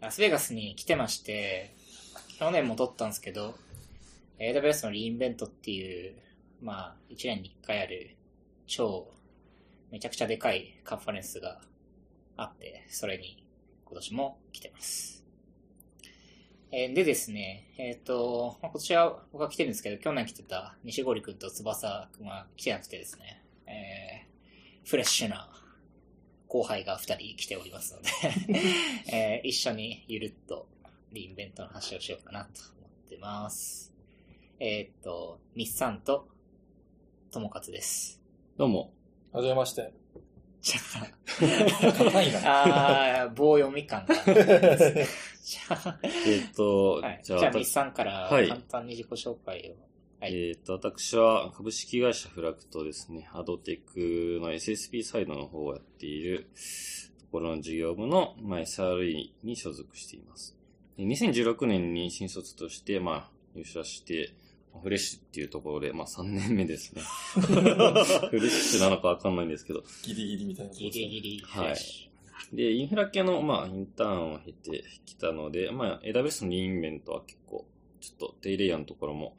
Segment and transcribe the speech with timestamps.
[0.00, 1.74] ラスベガスに来てまして、
[2.38, 3.54] 去年も撮ったんですけど、
[4.38, 6.14] AWS のリインベントっていう、
[6.62, 8.16] まあ、1年に1回ある
[8.66, 9.12] 超、
[9.90, 11.60] めちゃくちゃでかいカンファレンスが
[12.36, 13.44] あって、それに
[13.84, 15.24] 今年も来てます。
[16.72, 24.30] えーでですね、えっ、と、まあ、今年は僕は来てるんですけど、去年来てた西堀くんと翼くんは来てなくてですね、えー
[24.90, 25.48] フレッシュな
[26.50, 28.08] 後輩が二人来ておりますので、
[29.12, 30.66] えー一緒にゆるっと
[31.12, 33.94] リインベントの話をしようかなと思ってます。
[34.58, 36.26] えーっと、日産と、
[37.30, 38.20] ともかつです。
[38.56, 38.92] どうも。
[39.32, 39.92] はじめまして。
[40.60, 43.22] じゃ硬いな。
[43.22, 44.14] あ、棒読み感が。
[44.24, 49.76] じゃあ、えっ、と、はい、じじゃあ、日産からはい簡単に自己紹介を。
[49.76, 49.89] はい。
[50.22, 56.50] えっ、と、私は株式会社フラクトですね、アドテックの SSP サイドの方をやっている
[57.18, 60.54] ところの事業部の、まあ、SRE に所属しています。
[60.98, 64.34] で2016年に新卒として、まあ、入社して、
[64.82, 67.02] フレッシュっていうところで、まあ3年目ですね。
[67.40, 71.04] フレッシュなのかわかんないんですけど、ギリギリみたいなことギですね。
[71.06, 71.42] リギリ。
[71.44, 71.76] はい
[72.52, 77.64] で、インフラ系の、まあ、インターンを経てきたので、まあ、AWS のリインベントは結構、
[78.00, 79.36] ちょっと低レイヤーのところも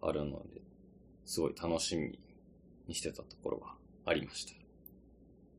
[0.00, 0.60] あるので、
[1.24, 2.18] すごい楽しみ
[2.86, 3.74] にしてたところは
[4.06, 4.46] ありまし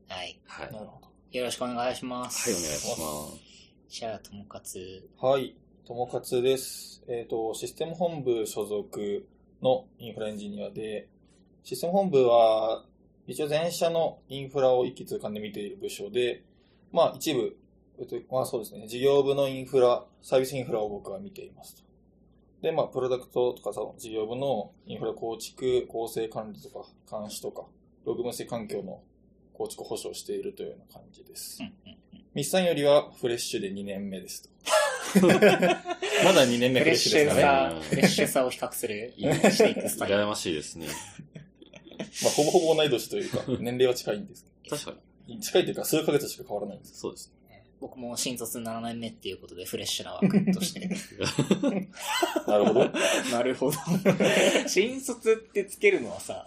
[0.08, 0.14] た。
[0.14, 0.40] はい。
[0.46, 0.66] はい。
[0.66, 1.00] はい、なるほ
[1.32, 2.50] よろしくお願いします。
[2.50, 3.98] お願いします。
[4.00, 5.08] じゃあ、ともかつ。
[5.20, 5.28] ど。
[5.28, 5.54] はい。
[5.86, 7.04] ともかつです。
[7.06, 9.28] えっ、と、システム本部所属
[9.62, 11.08] のインフラエンジニアで、
[11.62, 12.84] システム本部は、
[13.28, 16.42] 一応全社のインフラを一気通貫で見ている部署で、
[16.90, 17.56] まあ一部、
[18.00, 21.82] えっと、まあそうですね、事業部のインフラ、サービスインフラを僕は見ていますと。
[22.62, 27.64] で、まあ、プロダクトとかその事業部のインフラ構築、構成管理とか、監視とか、
[28.04, 29.00] ログ分析環境の
[29.54, 31.72] 構築保証しているというような感じですうん。
[31.84, 34.50] うんよりはフレッシュで2年目ですと。
[35.26, 37.40] まだ2年目フレフレッッシュですかね。
[37.40, 40.16] シュさね、フレッシュさを比較する、していくスタイル。
[40.16, 40.86] 羨ましいですね。
[42.22, 44.94] まあ、ほぼほぼ同い年というか、年齢は近いんですけ確か
[45.26, 45.36] に。
[45.36, 45.42] ど。
[45.42, 46.98] 近いというか、数ヶ月しか変わらないんです。
[47.00, 47.32] そうです
[47.80, 50.88] 僕も新卒7年目っていうことで フレッシュな枠として。
[52.46, 52.90] なるほど。
[53.30, 53.78] なるほど。
[54.68, 56.46] 新卒ってつけるのはさ、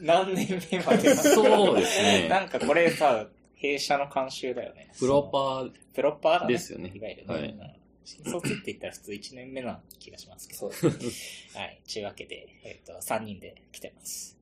[0.00, 4.90] 何年目までそうですねなんかこれさ、弊社の慣習だよね。
[4.98, 6.52] プロパープロッパーだね。
[6.52, 7.34] ですよねいわゆるね。
[7.34, 10.70] はいうん新卒って言ったら普通1年目な気がしますけど。
[10.70, 11.60] そうですね。
[11.64, 11.80] はい。
[11.90, 14.38] というわけで、えっ、と、3人で来てます。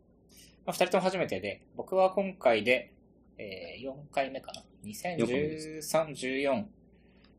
[0.67, 2.93] まあ、2人とも初めてで、僕は今回で、
[3.39, 4.65] えー、4回目かな。
[4.85, 5.81] 2013、
[6.15, 6.65] 14、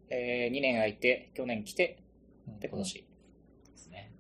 [0.10, 2.00] えー、2年空いて、去年来て、
[2.60, 3.04] で、今年で
[3.76, 4.12] すね。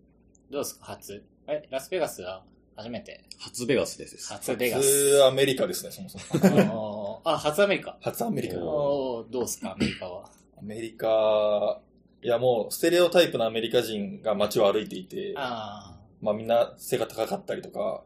[0.49, 1.23] どうですか、初？
[1.47, 2.43] え、ラスベガスは？
[2.75, 3.23] 初めて。
[3.39, 4.33] 初ベガスです。
[4.33, 5.11] 初ベガス。
[5.17, 7.21] 初アメリカですね、そもそも。
[7.23, 7.97] あ初アメリカ。
[8.01, 8.55] 初アメリカ。
[8.55, 10.29] どうですか、アメリカは？
[10.57, 11.81] アメリカ、
[12.21, 15.99] いやもう、ステレオタイプのアメリカ人が街を歩いていて、ああ。
[16.21, 18.03] まあみんな背が高かったりとか、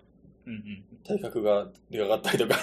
[0.47, 0.83] うんうん。
[1.05, 2.57] 体格がでかかったりとか、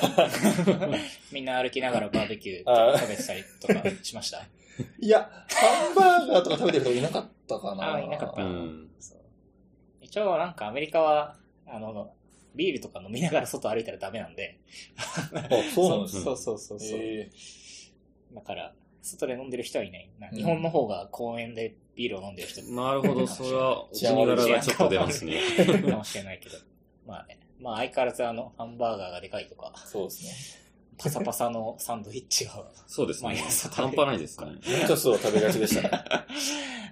[1.32, 4.42] みんな歩きながらバーベキュあーー食べてたりとかしました？
[5.00, 7.94] いや、ハンバーガーとか食べてる人いなかったかな。
[7.94, 8.90] あーいなかったうん。
[8.98, 9.18] そう
[10.00, 11.36] 一応なんかアメリカは、
[11.66, 12.12] あの、
[12.54, 14.58] ビールとか飲みながら外歩いたらダメなんで。
[15.34, 16.22] あ、そうなんですね。
[16.24, 16.98] そうそうそうそう。
[17.00, 17.30] え
[18.32, 20.10] だから、外で飲んでる人はいない。
[20.18, 25.40] なうん日本の方が公園でビールを飲んでる人なるほど、それは、お国柄がちょっと出ますね。
[25.90, 26.56] かもしれないけど。
[27.06, 27.38] まあね。
[27.64, 30.64] まあ相変わらずあの、ハンバーガーがでかいとか、ーそうですね。
[30.98, 32.52] パサパサのサンドイッチが、
[32.86, 33.70] そうですね毎朝。
[33.70, 34.46] 半る端ないですね。
[34.62, 36.04] ちょっと食べがちでしたね。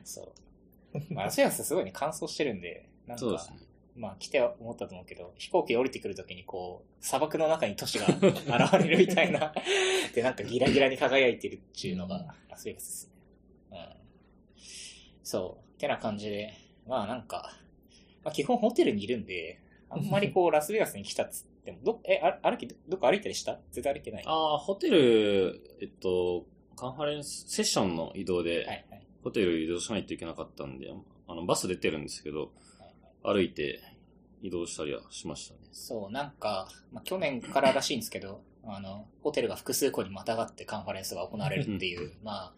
[0.03, 0.99] そう。
[1.10, 3.59] まあ、ラスベガスすごいね、乾燥してるんで、なんか、そうですね。
[3.94, 9.53] まあ来ては思ったと思うけど、飛行機降りてくるときにこう、砂漠の中に都市が 現れるみたいな、
[10.15, 13.12] で、なんかギラギラに輝いてるっていうのがラスベガスですね。
[13.72, 13.97] うん。
[15.22, 15.78] そう。
[15.78, 16.54] てな感じで、
[16.87, 17.53] まあなんか、
[18.25, 19.60] まあ基本ホテルにいるんで、
[19.94, 23.58] あんまりこう、ラスベガスに来たっつっても、ど、え、あ歩き、どっか歩いたりした？
[23.70, 24.25] 絶対歩いてない。
[24.25, 26.44] はああ、ホテル、えっと、
[26.76, 28.84] カンファレンス、セッションの移動で、いはい。
[29.22, 30.92] ホテル移動しないといけなかったんで、
[31.28, 32.50] あの、バス出てるんですけど、
[33.22, 33.80] 歩いて
[34.42, 35.60] 移動したりはしましたね。
[35.72, 42.53] そう、なんか、まあ、去年かららしいんですけど、あの、ホテルが複数個にまたがってカンファレンスが行われるっていう、 まあ、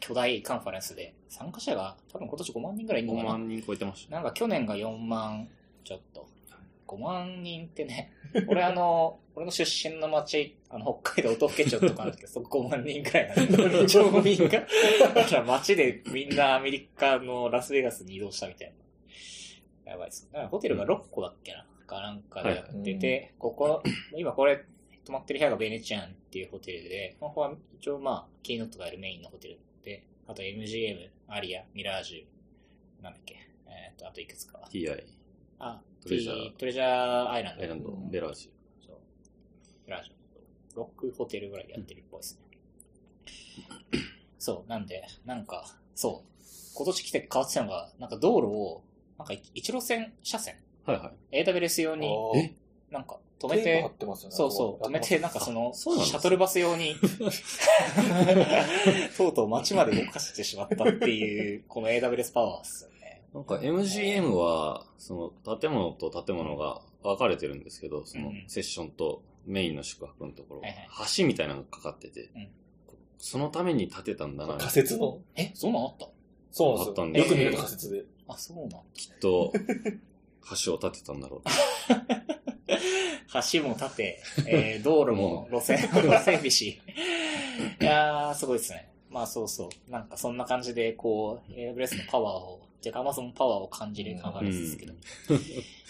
[0.00, 3.30] 巨大カンファレンスで、参加者が多分今年5万人ぐらいいる5のかな？
[3.32, 4.12] 万人超えてました。
[4.12, 5.48] なんか去年が4万
[5.82, 6.28] ちょっと。
[6.94, 8.12] 5万人ってね、
[8.48, 13.86] 俺あの、 俺の出身の町、あの、北海道音更町とかなんだけど、 そこ5万人くらいなんだよ。
[13.86, 14.48] 町民が。
[15.14, 18.72] だから街でみんなアメリカのラスベガスに移動したみたい
[19.84, 19.92] な。
[19.92, 20.28] やばいです。
[20.50, 23.82] ホテルが6個だっけなかなんかでやってて、ここ、
[24.16, 24.64] 今これ、
[25.04, 33.36] 泊まってる部屋がベネチアンっていうホテルで、ここは一応まあ、キーノットがやるメインのホテルで、あと MGM、アリア、ミラージュ、なんだっけ、
[33.66, 34.60] えっ、と、あといくつか。
[34.72, 35.04] TI、
[35.66, 37.62] あ、トレジャートレジャーアイランド。
[37.62, 38.50] アイランド、ベラージ
[38.86, 38.96] そう。
[39.86, 40.14] ミラージュ。
[40.76, 42.40] ロックホテルぐらいでやってるっぽいですね。
[44.38, 45.64] そう、なんで、なんか、
[45.94, 46.44] そう。
[46.74, 48.82] 今年来て変わってたのが、なんか道路を、
[49.18, 50.90] なんか一路線車線、ュ。
[50.90, 51.44] はいはい。
[51.44, 52.54] AWS 用に、
[52.90, 54.36] なんか止めててますよね。
[54.36, 56.94] そうそう、止めて、なんかその、シャトルバス用に、
[59.16, 62.93] とうとう街まで動かしてしまったっていう、この AWS パワーっすよね。
[63.34, 70.62] なんか MGM は、その建物と建物が分かれてるんですけど、そのうんセッションとメインの宿泊のところ
[71.18, 72.48] 橋みたいなのがかかっててうん、
[73.18, 75.18] そのために建てたんだな、仮説の？
[75.36, 76.08] え、そんなんあった？
[76.52, 77.36] そうなんあったんですよ。
[77.36, 78.04] だよく見ると仮説で。
[78.28, 78.78] あ、そうなんだ。
[78.94, 79.52] きっと
[80.64, 81.40] 橋を建てたんだろう。
[83.52, 86.80] 橋も建て、えー道路も路線、 路線美し。
[87.80, 88.90] いやー、すごいですね。
[89.10, 89.90] まあそうそう。
[89.90, 94.92] なんかそんな感じで、こう、AWS のパワーを、てか Amazon パワーを感じるカンファレンスですけど。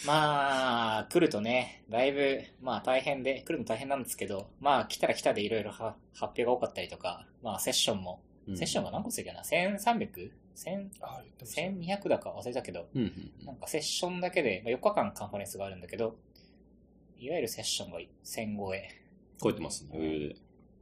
[0.06, 10.30] まあ、来るとね、だいぶ、まあ大変で、来るの大変なんですけど、まあ来たら来たでいろいろ発表が多かったりとか、まあセッションも、うんセッションが何個ついたかな ?1300?
[10.54, 16.16] 1000あ言ってました1200だか忘れたけど、うんうんなんかセッションだけで、まあ、4日間カンファレンスがあるんだけど、
[17.18, 18.88] いわゆるセッションが1000超え
[19.42, 20.34] 超えてますね。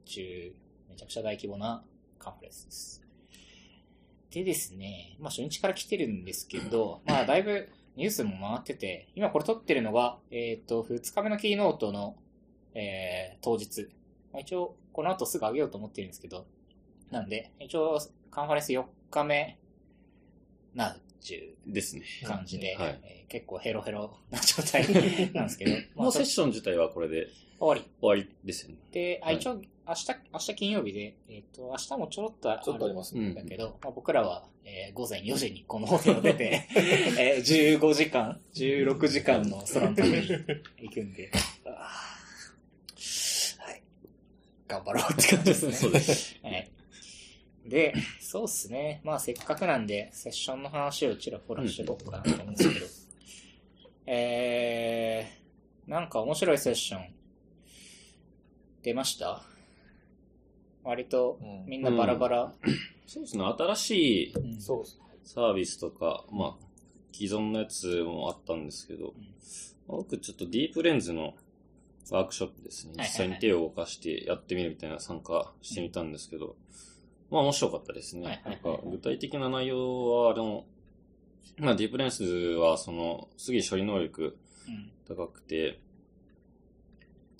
[0.05, 0.55] 中、
[0.88, 1.85] めちゃくちゃ大規模な
[2.19, 3.01] カンファレンスです。
[4.32, 12.17] でですね、まあ初日から来てるんですけど、 まあだいぶニュースも回ってて、今これ撮ってるのが、えっ、と、2日目のキーノートの、
[12.75, 13.88] えー当日。
[14.32, 16.46] まあ、一応、この後すぐ上げようと思ってるんですけど、
[17.11, 17.99] なんで、一応、
[18.31, 19.58] カンファレンス4日目
[20.75, 22.05] なっていうですね。
[22.25, 24.82] 感じで、はいえー結構ヘロヘロな状態
[25.32, 27.28] なんですけど、 まあ、もうセッそション自体はこれで
[27.58, 27.90] 終わり。
[27.99, 28.76] 終わりですよね。
[28.90, 33.26] で、あはい一応、明日、明日金曜日で、えっ、と、明日もちょろっとあちょっとありますね。
[33.26, 36.69] うんだけど、まあ、僕らは、えー午前4時にこのホテルを出て、
[37.19, 40.17] えー15時間、16時間の空の旅に
[40.82, 41.31] 行くんで、
[41.67, 41.90] は
[43.73, 43.82] い。
[44.69, 45.73] 頑張ろうって感じですね。
[45.73, 46.37] そうです。
[46.43, 46.70] はい。
[47.67, 49.00] で、そうっすね。
[49.05, 52.87] まあせっかくなんで、セッションの話をちらほらしていこうかなと思うんですけど。
[54.06, 57.14] えー、なんか面白いセッション、
[58.82, 59.43] 出ました？
[60.84, 62.52] 割とうんみんなバラバラ。
[63.06, 63.44] そうですね。
[63.44, 63.90] 新し
[64.25, 64.34] い。
[65.25, 66.67] サービスとか、まあ、
[67.12, 69.14] 既存のやつもあったんですけど、
[69.87, 71.34] 僕ちょっとディープレンズの
[72.11, 72.94] ワークショップですね。
[72.99, 76.56] 実際に手を動かしてやってみるみたいな参加してみたんですけど、
[77.31, 78.43] まあ面白かったですね。
[78.44, 80.67] なんか具体的な内容は、でも、
[81.58, 84.37] まあディープレンズはその、すげえ処理能力
[84.69, 85.81] うん高くて、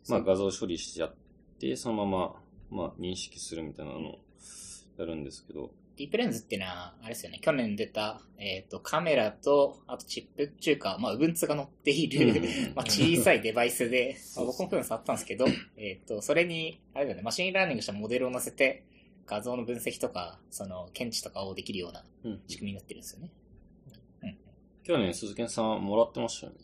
[0.09, 1.15] まあ画像処理しちゃっ
[1.59, 2.42] て、そのまま、
[2.73, 4.19] まあ認識するみたいなのを
[4.99, 12.41] やるんですけど、 DeepLens っていうのは、あれですよね、去年出た、えっ、と、カメラと、あとチップっていうか、まあ、Ubuntu が載っている、
[12.75, 15.45] まあ、小さいデバイスで、まあ、僕もプロ触ったんですけど、
[15.77, 18.85] えっ、と、それに、あれだよね、 machine learning したモデルを載せて、
[19.27, 23.31] 画像の分析とか、その、検知とかをできるようなうん仕組みになってるんですよね。
[24.85, 26.59] 去年鈴木さんもらってましたよね。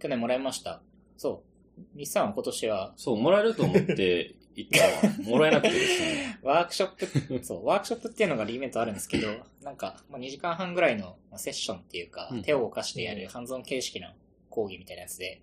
[0.00, 0.82] 去年もらいました。
[1.16, 1.44] そ
[1.76, 1.98] う。
[1.98, 6.38] 日産は今年は、そう、もらえると思って行ったら、もらえなくてですね。
[6.42, 9.28] ワークショップ、そう、ワークショップっていうのがリーベントあるんですけど、
[9.62, 14.08] なんか、まあ、2時間半ぐらいのまあセッションっていうか、うん手を動かしてやうんるハンズオン形式の
[14.50, 15.42] 講義みたいなやつで、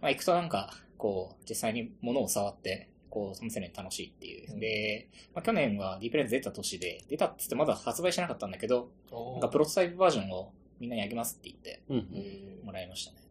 [0.00, 4.52] まあ、行くとなんか、こう、実際に物を触って、こう、試せるの楽しいっていう。
[4.52, 11.82] うんで、まあ、去年はディープレンズ出た年で、出たって言ってまだ発売しなかったんだけど、ななんかプロトタイプバージョンをみんなにあげますって言って
[12.64, 13.18] もらいましたね。
[13.22, 13.27] うん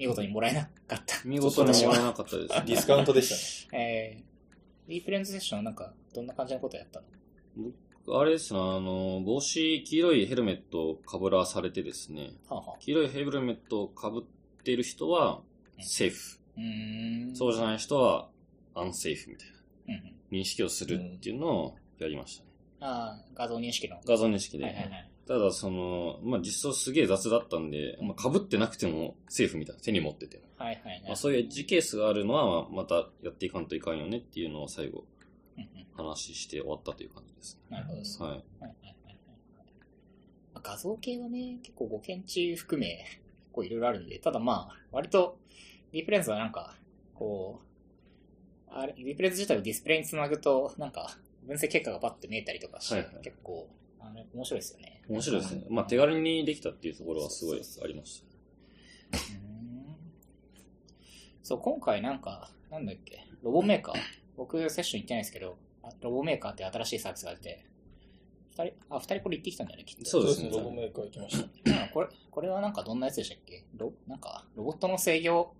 [0.00, 1.16] 見事にもらえなかった。
[1.26, 3.28] 見事にもらえなかったです、ーディスカウントでし
[3.68, 3.78] たね。
[3.84, 7.02] えー、ディープレンズセッションはなんか、どんな感じのことやった
[7.56, 8.18] の？
[8.18, 15.42] あれですね、あの、帽子、黄色いヘルメットをかぶらされてですね、はあ、はあ、黄色いヘルメットをかぶっている人は
[15.76, 16.38] うんセーフ。
[16.56, 17.36] うーん。
[17.36, 18.30] そうじゃない人は
[18.74, 19.48] アンセーフみたい
[19.88, 20.04] うんうん。
[20.04, 22.50] な認識をするっていうのをやりましたね。
[22.80, 24.00] ああ、画像認識の。
[24.06, 24.64] 画像認識で。
[24.64, 25.10] はいはいはい。
[25.26, 30.44] ただ、その、まあ、実装すげえ雑だったんで、まあ、被ってなくてもセーフみたいな、手に持ってても。
[30.56, 31.02] はいはい。
[31.06, 35.04] まあ、そういうエッジケースがあるのは、またやっていかんといかんよねっていうのを最後
[35.96, 37.76] 話して終わったという感じですね。
[37.76, 38.22] なるほどです。
[38.22, 38.30] はい。
[38.32, 39.16] はいはいはいはい
[40.54, 43.20] まあ画像系はね、結構ご検知含め、結
[43.52, 45.38] 構いろいろあるんで、ただまあ、割と、
[45.92, 46.76] ディープレンズはなんか、
[47.14, 47.70] こう、
[48.72, 53.68] あれ、ディープレンズ自体をディスプレイにつなぐと、なんか、分析結果がパッと見えたりとかして、はいはい結構、
[54.00, 55.02] あれ、面白いですよね。
[55.08, 55.66] 面白いですね。
[55.68, 58.22] まあ、手軽にできたっていうところはすごいありまし
[59.12, 59.18] た。
[59.18, 59.96] うーん
[61.42, 63.96] そう、今回なんか、なんだっけ、ロボメーカー。
[64.36, 65.58] 僕、セッション行ってないですけど、
[66.00, 67.66] ロボメーカーって新しいサービスが出て、
[68.50, 70.04] 二人、あ、二人これ行ってきたんだよね、きっと。
[70.08, 71.44] そうですねロボメーカー行きました。
[71.44, 71.50] うん
[71.92, 73.64] これ、これはなんかどんなやつでしたっけ？
[73.76, 75.54] ロ、なんか、ロボットの制御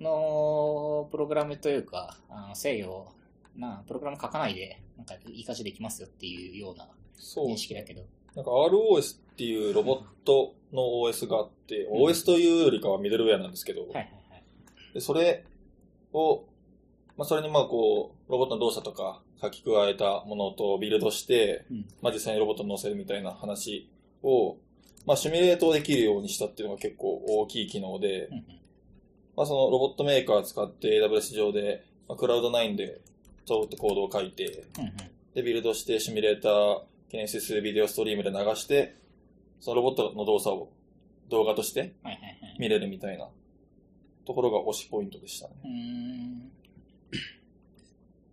[0.00, 3.12] のプログラムというか、あの制御、
[3.56, 6.88] な、プログラム書かないで、なんかいい感じできますよっていうような
[7.18, 7.56] 認。
[7.56, 8.02] 識だけど。
[8.34, 14.44] なんか ROS っていうロボットの OS があって、OS というよりかはミドルウェアなんですけど、はいはいはい。
[14.94, 15.44] でそれ
[16.12, 16.44] を、
[17.16, 23.90] まあ、それにまあこう、ロボットの動作とか書き加えたものとビルドして、うんまあ、実際にロボットに乗せるみたいな話
[24.22, 24.56] を、
[25.06, 28.44] まあ、シミュレートできるようにしたっていうのが結構大きい機能でう、んうん
[29.36, 33.00] まあ、そのロボットメーカー使って AWS 上で、まあ、クラウド9で
[33.46, 34.92] そうってコードを書いて、うんうん
[35.34, 38.96] で、ビルドしてシミュレーター、キネシスビデオストリームで流して、
[39.60, 40.72] そのロボットの動作を
[41.30, 41.94] 動画として。
[42.58, 43.28] 見れるみたいな
[44.26, 45.54] ところが推しポイントでしたね。
[45.64, 46.50] うーん。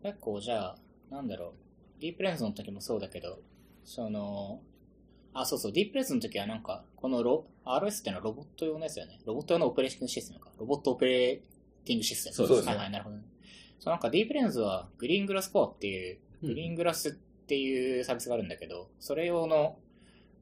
[0.04, 0.78] 結構じゃあ、
[1.10, 2.02] なんだろう。
[2.02, 3.40] ディープレンズの時もそうだけど、
[3.84, 4.62] その、
[5.34, 9.20] あ、そうそう、ディープレンズの時はなんか、このロ RS っていうのはロボット用のやつだよね。
[9.26, 10.52] ロボット用のオペレーティングシステムか。
[10.58, 12.36] ロボットオペレーティングシステム。
[12.36, 13.24] そうですねはいはい、なるほどね。
[13.80, 17.14] そう、なんかディープレンズはグリーングラスコアっていう、うんグリーングラスっ
[17.48, 19.78] ていうサービスがあるんだけど、それ用の、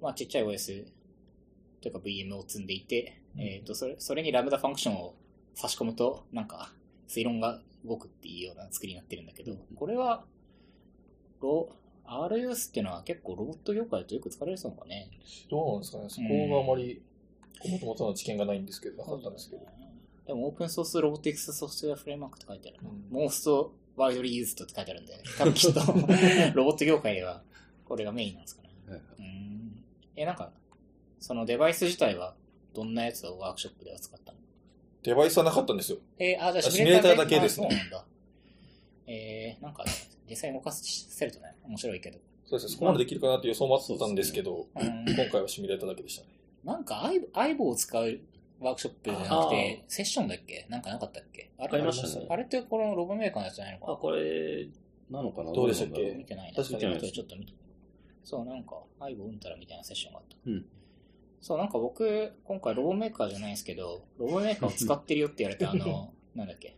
[0.01, 0.86] まあちっちゃい OS
[1.81, 5.15] というか VM を積んでいて、えっ、と、それ、それにラムダファンクションを
[5.55, 6.72] 差し込むと、なんか、
[7.07, 10.25] 推論が動くっていうような作りになってるんだけど、これは、
[11.42, 15.10] ROS っていうのは結構ロボット業界だとよく使われるのかね。
[15.50, 17.01] どうなんですかねそこがあまり、
[17.69, 19.65] もともとの知見がないんですけど、なかったんですけど。
[20.27, 22.89] でも、 open source robotics software framework って書いてあるな。
[22.89, 25.80] うん most widely used って書いてあるんで、多分きっと、
[26.56, 27.44] ロボット業界では、
[27.86, 28.70] これがメインなんですかね。
[28.88, 29.84] はいはいうーん。
[30.16, 30.52] え、なんか、
[31.20, 32.36] そのデバイス自体は、
[32.74, 34.38] どんなやつをワークショップでは使ったの？
[35.04, 35.98] デバイスはなかったんですよ。
[36.18, 38.06] えーあ、じゃあシミュレーターだけあですねそうなんだ。
[39.06, 39.92] えー、なんかね、
[40.30, 42.18] 実際に動かせるとね、面白いけど。
[42.46, 42.74] そうですね。
[42.74, 46.30] そこまでできるかなって予想もあったんですけど、うん今回はシミュレーターだけでしたね。
[46.64, 48.20] なんか、アイアイボを使う
[48.63, 50.65] ワークショップじゃなくあて、セッションだっけ？
[50.70, 51.51] なんかなかったっけ？
[51.60, 52.27] あありましたね。
[52.29, 53.88] あれってこのロボメーカーのやつじゃないのか？
[53.88, 54.67] なあ、これ、
[55.12, 55.51] なのかな？
[55.51, 56.12] どうでしたっけ？
[56.13, 56.63] 見てないな。
[56.63, 57.53] 確かにちょっと見て。
[58.24, 60.38] そう、なんか、アイボうんたらみたいなセッションがあった。
[60.46, 60.65] うん。
[61.41, 66.77] そう、なんか僕、今回ロボメーカーじゃないんですけど、ロボメーカーを使ってるよって言われて、あの、 なんだっけ、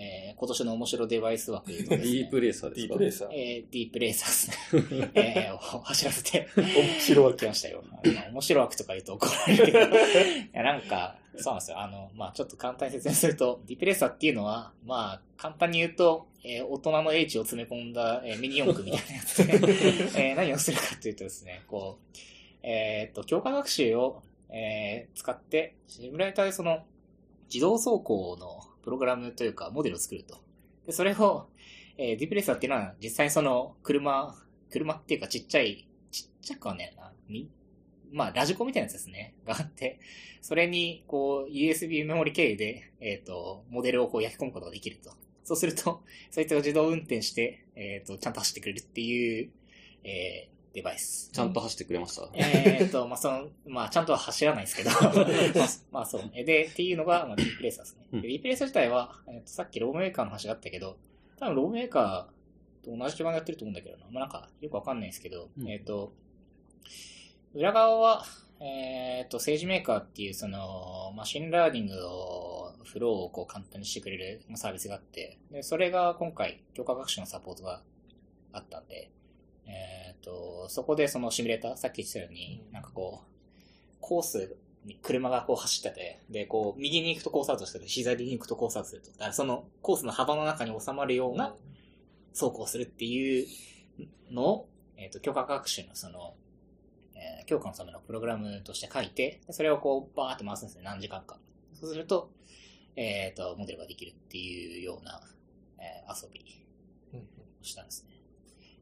[0.00, 2.94] えー、今年の面白デバイス枠ねディープレーサーデですか？
[2.94, 3.28] ィープレーサー。
[3.32, 5.10] えー、ディープレーサーですね。
[5.14, 7.82] えー、を走らせて面白いきましたよ。
[7.90, 9.78] まあ面白枠とか言うと怒られるけど。
[9.78, 9.82] い
[10.52, 11.80] や、なんか、そうなんですよ。
[11.80, 22.16] あの、まあちょっと簡単に説明すると、ディープレーサーっていうのは、まあ簡単に言うと、えー大人の英知を詰め込んだ、えーミニ四駆みたいなやつで、えー何をするかっていうとですね、こう、
[22.62, 26.84] えーっと、強化学習を、えー使って、シミュレーターでその、
[27.52, 30.38] 自動走行のプログラムというか、モデルを作ると。
[30.86, 31.48] で、それを、
[31.96, 34.34] えーディプレーサーっていうのは、実際にその、車、
[34.70, 37.50] 車っていうかちっちゃい、ちっちゃくはねえな、み
[38.10, 39.34] まあ、ラジコみたいなやつですね。
[39.46, 40.00] があって、
[40.40, 45.12] それに、こう、USB メモリ経由で、えっ、と、モデルをこう焼き込むことができると。
[45.44, 49.50] そうすると、そいつが自動運転して、えっ、と、ちゃんと走ってくれるっていう、
[50.04, 51.30] えーデバイス。
[51.32, 52.28] ちゃんと走ってくれました？
[52.34, 55.12] えっと、まあ、その、まあ、ちゃんとは走らないですけど、まあ、
[55.90, 56.22] まあ、そう。
[56.34, 58.06] えで、っていうのが、まあ、 DeepRacer ですね。
[58.12, 60.96] うんで DeepRacer 自体は、えっとさっき RoboMaker の話があったけど、
[61.38, 64.04] 多分ローメーカーと同じ基盤でやってると思うんだけどな。
[64.10, 66.12] まあ、なんか、よくわかんないですけど、うんえっと、
[67.54, 68.24] 裏側は、
[68.60, 77.82] えっと、 SageMaker っていう、その、 machine learning のフローをこう簡単にしてくれるサービスがあって、で、それが今回、強化学習のサポートが
[78.52, 79.12] あったんで、
[79.68, 89.10] えっ、と、そこでそのシミュレーター、さっき言ってたように、なんかこう、コースに車がこう走ってて、で、こう、右に行くとコースアウトする、左に行くとコースアウトすると。
[89.12, 91.54] だからそのコースの幅の中に収まるような
[92.32, 93.46] 走行するっていう
[94.30, 96.34] のを、えっ、と、強化学習のその、
[97.14, 101.38] えー強化のためのプログラムとして書いて、でそれをこう、バーって回すんですね、何時間か。
[101.74, 102.30] そうすると、
[102.96, 105.20] えっ、と、モデルができるっていうような、
[105.78, 106.44] えー遊び
[107.12, 107.22] うんを
[107.62, 108.17] したんですね。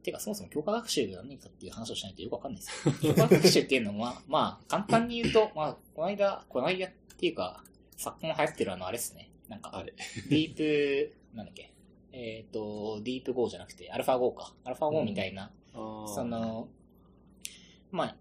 [0.06, 2.94] てか、そもそも強化学習が何かっていう話をしないとよくわかんないですよ。
[3.14, 7.64] 強化学習っていうのは、まあ、簡単に言うと、まあ、この間、この間っていうか、
[7.96, 9.30] 昨今流行ってるあの、あれですね。
[9.48, 9.84] なんか。
[10.30, 11.72] ディープ、なんだっけ。
[12.12, 14.54] えっ、と、ディープ Go じゃなくて、アルファ Go か。
[14.64, 16.68] アルファ Go みたいな、そそ、の、
[17.90, 18.16] まあ、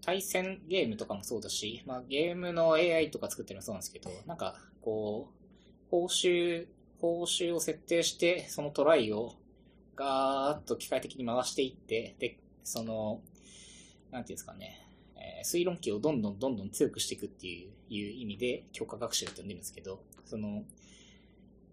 [0.00, 6.66] 対戦ゲームとかもそうだし、まあ、ゲームの AI とか作ってるのもそうなんですけど、なんか、こう、報酬、
[7.00, 9.34] 報酬を設定して、そのトライを
[9.94, 13.20] ガーッと機械的に回していって、で、その、
[14.10, 14.86] なんていうんですかね、
[15.16, 20.64] えー推論機をどんどんどんどん強くしていくっていういう意味で強化学習って呼んでるんですけど、その、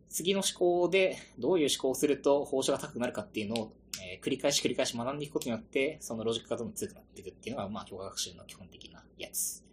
[0.10, 9.64] 次の思考でどういう思考をすると報酬が高くなるかっていうのを、えー繰り返し繰り返し学んでいくことによって、そのロジックがどんどん強くなっていくっていうのが、まあ、評価学習の基本的なやつ。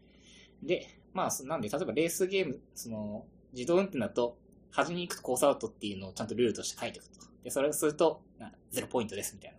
[0.62, 4.36] で、まあ、なんで、例えばレースゲーム、その、自動運転だと、
[4.70, 7.27] 端に行くとコースアウトっていうのをちゃんとルールとして書いておくと。
[7.44, 9.54] で、それをすると、な0ポイントですみたい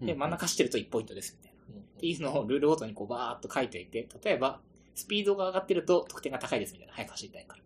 [0.00, 0.06] な。
[0.06, 1.80] で、真ん中走ってると1ポイントですみたいな。
[1.80, 4.60] っていうのをルールごとにこうバーっと書いておいて、例えば、
[4.94, 6.94] スピードが上がってると得点が高いですみたいな。
[6.94, 7.62] 早く走りたいから。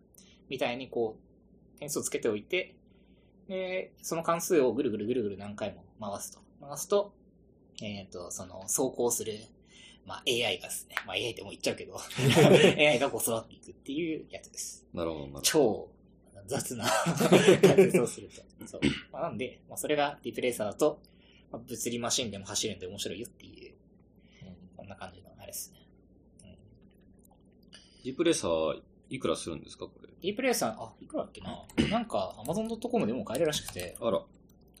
[0.49, 1.17] みたいにこ
[1.75, 2.75] う、点数をつけておいて、
[3.47, 6.39] で、その関数をぐるぐるぐるぐる何回も回すと。
[6.61, 7.13] 回すと、
[7.81, 9.33] えっ、と、その、走行する、
[10.05, 11.99] まあ AI がですね、まあ AI ってもう言っちゃうけど、
[12.77, 14.85] AI がこう育っていくっていうやつです。
[14.93, 15.41] なるほど、なるほど。
[15.41, 15.89] 超
[16.47, 18.41] 雑な解説をすると。
[18.65, 18.81] そう。
[19.11, 20.99] まあ、なんで、まあ、それがディープレーサーだと、
[21.51, 23.73] まあ、物理マシンでも走るんで面白いよっていう、
[24.75, 25.79] こんな感じのあれですね。
[28.03, 30.07] ディープレーサー、いくらするんですか、これ？
[30.21, 31.65] ディープレーサー、あ、いくらだっけな？
[31.89, 34.21] なんか、Amazon.com でも買えるらしくて、あら。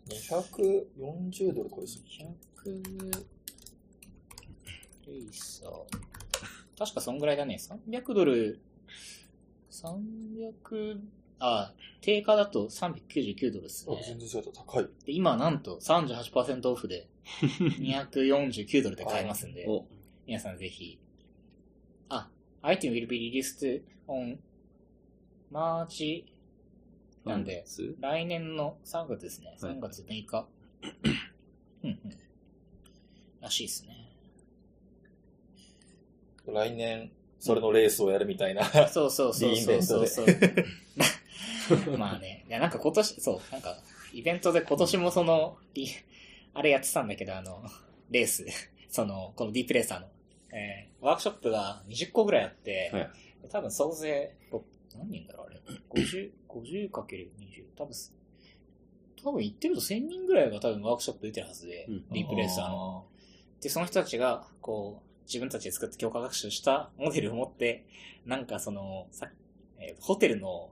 [0.07, 2.01] 240ドルとかです。
[2.65, 2.73] 100
[5.07, 5.71] レーサー。
[6.77, 7.59] 確かそんぐらいだね。
[7.89, 8.61] 300ドル、
[9.71, 10.99] 300、
[11.39, 14.01] あ、定価だと399ドルですあね。
[14.05, 14.61] 全然違った。
[14.61, 14.83] 高い。
[15.05, 17.07] で、今なんと38%オフで
[17.59, 19.85] 249ドルで買えますんで、お、
[20.25, 20.99] 皆さんぜひ。
[22.09, 22.29] あ、
[22.61, 24.37] item will be released on
[25.51, 26.23] March
[27.25, 29.57] なんで、つ来年の3月ですね。
[29.61, 30.47] はい3月6日。
[31.83, 31.99] うんうん。
[33.41, 34.07] らしいですね。
[36.47, 38.63] 来年、それのレースをやるみたいな。
[38.87, 40.27] そうそうそうそうントでそうそう。
[41.97, 43.77] まあね、いやなんか今年、そう、なんか、
[44.13, 45.87] イベントで今年もその、リ
[46.53, 47.63] あれやってたんだけど、あの、
[48.09, 48.45] レース、
[48.89, 50.07] その、このディープレーサーの、
[50.51, 53.09] えーワークショップが20個ぐらいあって、はい
[53.49, 54.65] 多分総勢、ろ
[54.97, 55.61] 何人だろう、あれ。
[55.89, 57.65] 50、50かける20。
[57.77, 57.93] 多分、
[59.23, 63.05] 多分言ってると1000人ぐらいが多分ワークショップ出てるはずで、うんディープレーサーの。
[63.61, 67.85] で、その人たちが、こう、自分たちで作って強化学習したモデルを持って、
[68.25, 69.29] なんかその、さ
[69.79, 70.71] えーホテルの、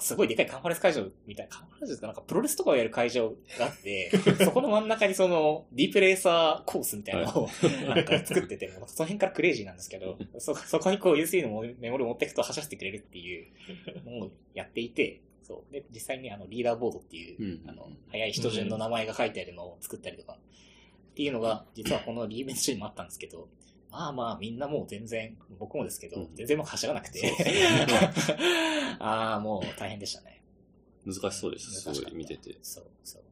[0.00, 4.10] すごいでかいカンファレンス会場みたいな、カンファレンスですかなんかプロレスとかをやる会場があって、
[4.44, 7.48] そこの真ん中にその、ディープレーサーコースみたいなのを、
[7.86, 13.46] なんか作ってて、もうその辺からクレイジーなんですけど、そ、そこにこう USB のメモリを持っていくと走らせてくれるっていう
[14.04, 15.72] のをやっていて、そう。
[15.72, 17.68] で、実際にあの、リーダーボードっていう、うん。
[17.68, 20.38] あの、早い人順の名前が書いてあるのを作ったりとか、
[21.10, 23.48] っていうのが、実はこのリーベント中にもあったんですけど、
[23.90, 27.32] まあまあ、みんなもう全然、僕もですけど、うん全然もう走らなくて、
[29.00, 30.42] ああ、もう大変でしたね。
[31.04, 32.56] 難しそうです難しかったごい見てて。
[32.62, 33.22] そう、そう。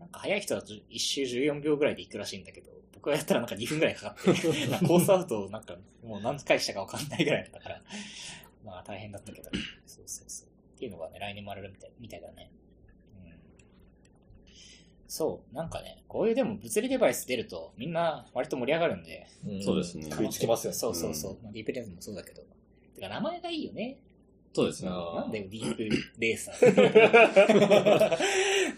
[0.00, 7.82] なんか早い人だと1周14秒ぐらいで行くらしいんだけど、僕がやったらなんか2分ぐらいかかって、 なんかコースアウトをなんかもう何回したかわかんないぐらいだったから、
[8.64, 9.50] まあ大変だったけど、
[9.86, 10.48] そうそうそう。
[10.48, 12.50] っていうのがね、来年もあるみたいみたいだね。
[15.12, 15.16] うん。
[15.16, 20.76] そう、なんかね、こういうでも物理デバイス出るとみんな割と盛り上がるんで、んそうですね食いつきますよね。
[20.78, 21.36] そうそうそう。
[21.42, 22.42] まあ、ディープレースもそうだけど。
[22.94, 23.98] てか名前がいいよね。
[24.54, 24.90] そうですね。
[24.90, 25.82] なんでディープ
[26.18, 26.60] レーサー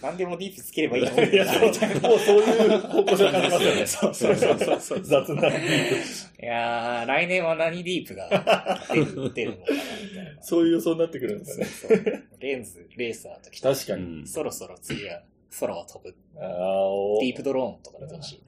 [0.00, 1.10] なんでもディープつければいいの？
[1.24, 3.86] いや、そうもうそういう方向性を感じますよね。
[3.86, 5.02] そうそうそうそうそう。
[5.02, 5.48] 雑な。
[5.48, 5.52] い
[6.38, 8.28] やー、来年は何ディープが
[8.88, 10.42] 出る出るのかなみたいな。
[10.42, 11.66] そういう予想になってくるんですね。
[11.66, 14.02] そうそうレンズ、レーサーときて、確かに。
[14.20, 14.26] うん。
[14.28, 15.22] そろそろ次は
[15.60, 16.16] 空を飛ぶ。
[16.34, 18.42] ディープドローンとか出てほしい。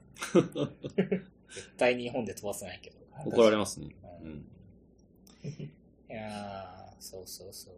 [1.53, 2.97] 絶対日本で飛ばせないけど。
[3.25, 3.95] 怒られますね。
[4.21, 4.45] ううんん。
[5.47, 7.73] いやー、そうそうそう。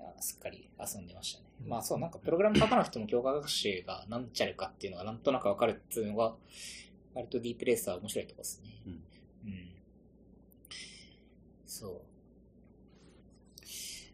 [0.00, 1.46] いやすっかり遊んでましたね。
[1.66, 6.34] まあそう、なんかプログラム書かなくても強化学習が何ちゃるかっていうのがなんとなくわかるっていうのが、
[7.14, 8.80] 割とディープレーサー面白いとこですね。
[8.86, 8.92] うん
[9.46, 9.68] うん。
[11.66, 12.00] そう。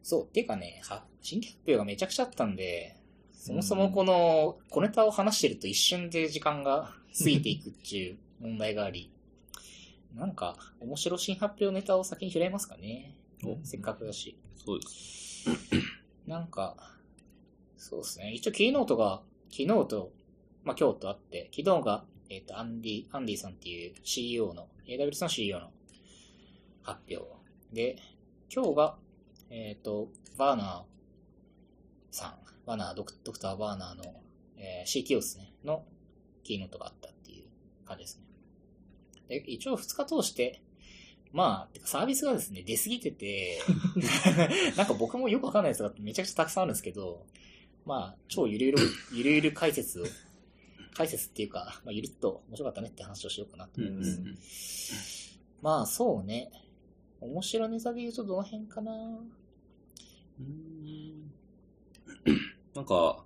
[0.03, 2.97] そう、っていうかね、は新規発表がめちゃくちゃあったんで、
[3.41, 9.11] そもそもこの小ネタを話してると一瞬で時間が過ぎていくっていう問題があり、
[10.15, 13.17] なんか、面白新発表ネタを先に拾えますかね。
[13.43, 14.39] おせっかくだし。
[14.63, 15.47] そうです。
[16.27, 16.77] なんか、
[17.79, 18.33] そうですね。
[18.33, 20.13] 一応キーノートが、昨日と、
[20.63, 25.71] まあ今日とあって、昨日が、えっ、と、アンディ、アンディさんっていう CEO の、AWS の CEO の
[26.83, 27.25] 発表。
[27.73, 27.97] で、
[28.55, 28.97] 今日が、
[29.49, 30.83] えっ、と、 Werner
[32.11, 34.05] さん、 Werner、ドク doctor Werner の、
[34.57, 35.85] えー CTO ですね、の
[36.43, 37.45] キーノートがあったっていう
[37.87, 38.25] 感じですね。
[39.29, 40.63] で、一応2日通して、
[41.33, 43.61] まあ、サービスがですね、出過ぎてて、
[44.77, 47.27] なんか僕もよくわかんないやつがめちゃくちゃたくさんあるんですけど、
[47.87, 48.79] まあ、超ゆるゆる、
[49.15, 50.05] ゆるゆる解説を、
[50.95, 54.21] 解説っていうか、まあ、ゆるっと面白かったねって話をしようかなとうん思います。
[54.21, 54.39] うん
[55.63, 56.51] まあ、そうね。
[57.21, 58.93] 面白ネタで言うとどの辺かな
[60.41, 61.20] うん。
[62.75, 63.25] なんか、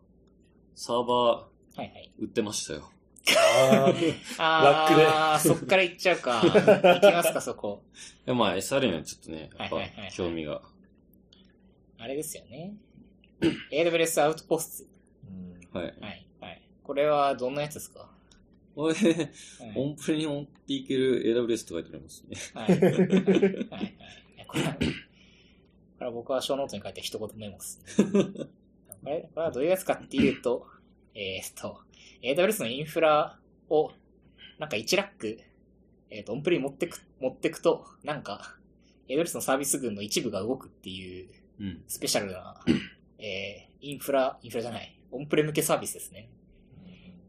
[0.74, 2.12] サーバはいはい。
[2.20, 2.90] ー売ってましたよ。
[4.38, 6.40] ああー、そっから行っちゃうか。
[6.44, 7.82] 行きますか、そこ。
[8.26, 10.62] いやまあ SR にはちょっとね、やっぱはいはいはいはい興味が。
[11.98, 12.74] あれですよね。
[13.72, 14.86] AWS アウトポス
[15.26, 15.92] うんはい。
[15.94, 16.00] ト。
[16.04, 16.62] はい、はい。
[16.82, 18.10] これはどんなやつですか？
[18.74, 19.30] これ、はい
[19.76, 22.36] オンプレに持っていける AWS と書いてありますね。
[22.54, 22.78] はい。
[22.80, 22.90] はい。
[22.90, 23.70] はい。
[23.70, 23.94] はい
[24.46, 24.80] これは、こ
[26.00, 28.46] れは僕はショーノートに書いて一言メモです、ね。
[29.04, 30.66] これ、これはどういうやつかっていうと、
[31.14, 31.80] えーっと、
[32.22, 33.38] AWS のインフラ
[33.68, 33.92] を、
[34.58, 35.38] なんか1ラック、
[36.10, 38.56] えーっと、オンプレに持ってく、持ってくと、なんか、
[39.08, 41.28] AWS のサービス群の一部が動くっていう
[41.60, 41.82] うん。
[41.86, 42.56] スペシャルな、
[43.18, 46.28] えー、インフラ、インフラじゃない、オンプレ向けサービスですね。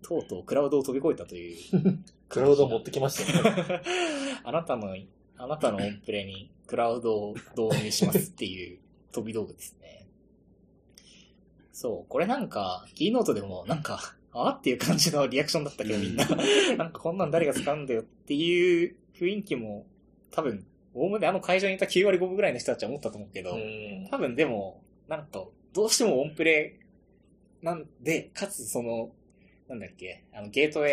[0.01, 1.57] とうとうクラウドを飛び越えたという。
[2.29, 3.81] クラウド持ってきましたね。
[4.43, 4.95] あなたの、
[5.37, 8.79] あなたのオンプレにクラウドを導入しますっていう
[9.11, 10.04] 飛び道具ですね。
[11.75, 16.25] そう、これなんか、キーノートでもなんか、 あっていう感じのリアクションだったけどみんな、
[16.77, 19.85] なんかこんなん誰が使うんだよっていう雰囲気も、
[20.31, 24.07] 多分、おおむねあの会場にいた9割5分ぐらいの人たちは思ったと思うけど、うん。
[24.09, 26.79] 多分でも、なんか、どうしてもオンプレ
[27.61, 29.11] なんで、かつその、
[29.67, 30.91] なんだっけ、あの、ゲートウェイ、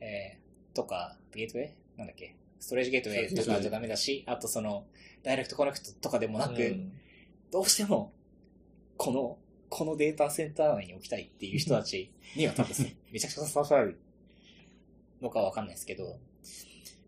[0.00, 1.70] えー、とか、ゲートウェイ？
[1.98, 4.86] なんだっけ、ストレージゲートウェイとかじゃダメだし、あとその、
[5.22, 6.92] ダイレクトコネクトとかでもなく、うん。
[7.50, 8.14] どうしても、
[8.96, 9.38] この、
[9.70, 12.74] このデータセンター内に置きたいっていう人たちには多分、
[13.10, 13.98] めちゃくちゃ刺さる
[15.22, 16.18] のかわかんないですけど、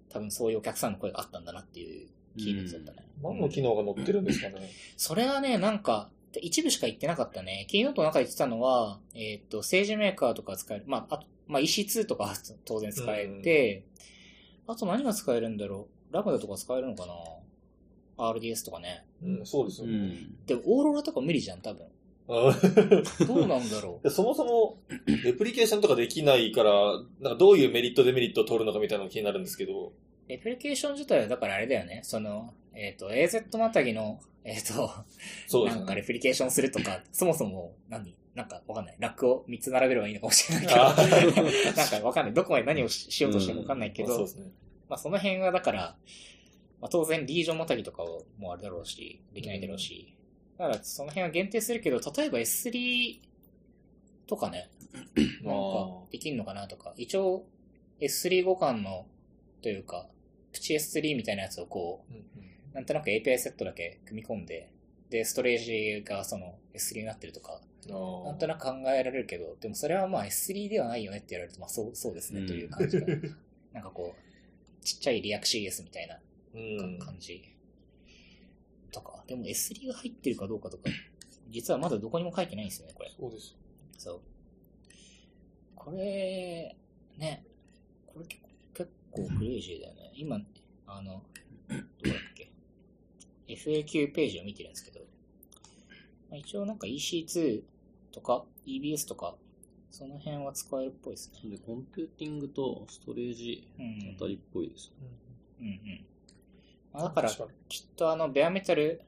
[0.08, 3.08] 多分そういうお客さんの声があったんだなっていうキーノートだったね。
[3.22, 4.70] 何の機能が載ってるんですかね？
[4.96, 6.08] それはね、なんか、
[6.40, 7.66] 一部しか言ってなかったね。
[7.68, 10.84] キーノートの中で言ってたのは、えっ、と、政治メーカーとか使える。
[10.86, 13.84] まあ、あと、まあ、EC2 とかは当然使えて、
[14.66, 16.14] あと何が使えるんだろう？
[16.14, 17.14] ラムダとか使えるのかな
[18.30, 19.04] ?RDS とかね。
[19.22, 19.98] うん、そうですうよね。
[20.08, 20.36] ん。
[20.46, 21.86] でも、オーロラとか無理じゃん、多分。
[22.28, 22.54] あ
[23.26, 24.04] どうなんだろう。
[24.08, 24.78] でそもそも、
[25.24, 26.72] レプリケーションとかできないから、
[27.20, 29.92] なんかどういうメリット、デメリットを取るのかみたいなのが気になるんですけど。
[30.28, 32.00] レプリケーション自体は、だからあれだよね。
[32.04, 34.90] その、えっ、と、AZ またぎの、えっ、と、
[35.46, 35.72] そうね。
[35.72, 38.96] なんかレプリケーションするとか、 そもそも何、なんかわかんない。
[38.98, 40.80] ラックを3つ並べればいいのかもしれないけど、
[41.76, 42.34] なんかわかんない。
[42.34, 44.50] どこまで何をししようとしてもわかんないけど、まあそね。
[44.88, 45.96] まあその辺はだから、
[46.80, 48.04] まあ当然リージョンまたぎとか
[48.38, 50.14] もあるだろうし、できないだろうし、
[50.62, 53.20] だからその辺は限定するけど、例えば S3
[54.28, 54.70] とかね、
[55.42, 57.44] なんかできんのかなとか、一応
[58.00, 59.06] S3 互換の、
[59.60, 60.06] というか、
[60.52, 62.24] プチ S3 みたいなやつをこう、うん
[62.74, 64.70] なんとなく API セットだけ組み込んで、
[65.10, 73.06] で、ストレージがその S3 になってるとか、うんなんとなく考えられるけど、でもそれはまあ S3 ではないよねって言われると、まあそう、そうですね、うんという感じが。
[73.74, 76.18] なんかこう、ちっちゃいリアク CS みたいな
[76.54, 76.98] うん。
[76.98, 77.51] 感じ。
[78.92, 79.24] とか。
[79.26, 80.84] でも S3 が入ってるかどうかとか、
[81.48, 83.12] 実はまだどこにも書いてないんですよね、これ。
[83.18, 83.56] そうです。
[83.98, 84.20] そう。
[85.74, 86.76] これ、
[87.18, 87.44] ね、
[88.06, 90.12] これ結構結構クレイジーだよね。
[90.14, 90.40] 今、
[90.86, 91.22] あの、
[91.68, 92.50] どうだっけ
[93.48, 95.00] ？FAQ ページを見てるんですけど、
[96.30, 97.62] まあ、一応なんか EC2
[98.12, 99.34] とか EBS とか、
[99.90, 101.50] その辺は使えるっぽいですね。
[101.50, 105.06] で、コンピューティングとストレージうんあたりっぽいですね。
[105.60, 105.76] うんうん。
[105.76, 106.11] まあ、
[106.94, 109.02] だから、きっとあの、 bare metal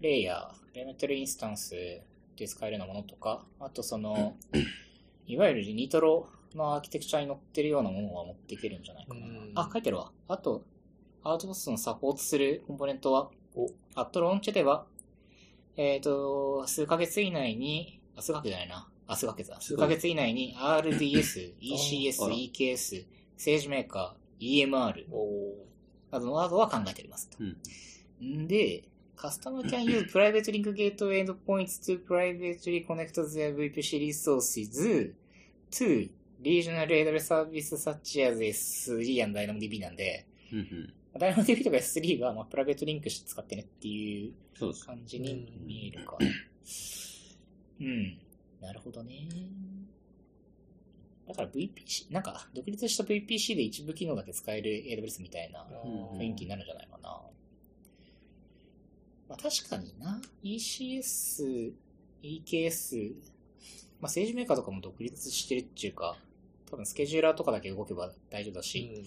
[0.00, 1.74] layer、bare metal instance
[2.36, 4.36] で使えるようなものとか、あとその、
[5.26, 9.52] いわゆる Nitro のアーキテクチャに載ってるようなものは持っていけるんじゃないかなうん。
[9.54, 10.12] あ、書いてるわ。
[10.28, 10.64] あと、
[11.22, 14.84] Outposts のサポートするコンポーネントはお、 at launch では、
[15.76, 18.88] えっ、と、数ヶ月以内に、あ、数ヶ月じゃないな。
[19.06, 19.60] あ、数ヶ月だ。
[19.60, 25.54] 数ヶ月以内に RDS、ECS、EKS、政治メーカー、EMR お
[26.14, 27.38] などのワードは考えておりますと。
[27.40, 28.44] うん。
[28.44, 28.84] んで、
[29.16, 35.14] Customer can use private link gateway endpoints to privately connect their VPC resources
[35.70, 36.10] to
[36.42, 40.26] regional AWS service such as S3 and DynamoDB なんで。
[41.14, 44.32] DynamoDB とか S3 はまあプライベートリンクして使ってねっていう。
[44.86, 46.16] 感じに見えるか。
[47.80, 48.18] うん。
[48.60, 49.28] なるほどね。
[51.26, 57.20] だから VPC、なんか独立した VPC で一部機能だけ使える AWS みたいなうん雰囲気になるんじゃないかな。
[59.28, 60.20] まあ確かにな。
[60.42, 61.72] ECS、
[62.22, 66.16] EKS、まあ政治メーカーとかも独立してるっていうか、
[66.70, 69.04] 多分スケジューラーとかだけ動けば大丈夫だし、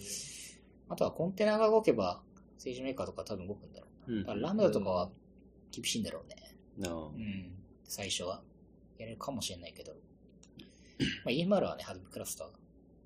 [0.88, 2.20] あとはコンテナが動けば
[2.56, 4.22] 政治メーカーとか多分動くんだろううんな。
[4.22, 5.10] だからラムダとかは
[5.70, 6.36] 厳しいんだろうね。
[6.78, 7.52] なあうん。
[7.84, 8.42] 最初は。
[8.98, 9.92] やれるかもしれないけど。
[11.24, 12.48] まあ EMR はね、ハドブクラスター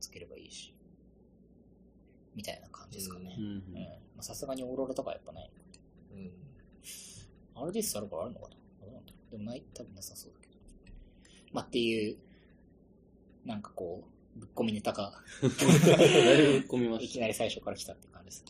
[0.00, 0.74] つければいいし。
[2.35, 3.37] みたいな感じですかね
[4.20, 5.50] さすがにオーロラとかやっぱない。
[6.12, 6.33] うん。
[7.55, 10.55] RDS あるからあるのかなどうなんだろうでもない、多分なさそうだけど。
[11.52, 12.16] まあ、っていう、
[13.44, 14.05] なんかこ
[14.37, 15.55] う、ぶっ込みネタが、だいぶ
[16.68, 18.44] 込みまし いきなり最初から来たって感じです。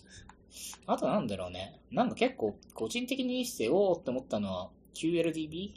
[0.87, 1.81] あとなんだろうね。
[1.91, 5.75] なんか結構、個人的にして、おーって思ったのは、QLDB?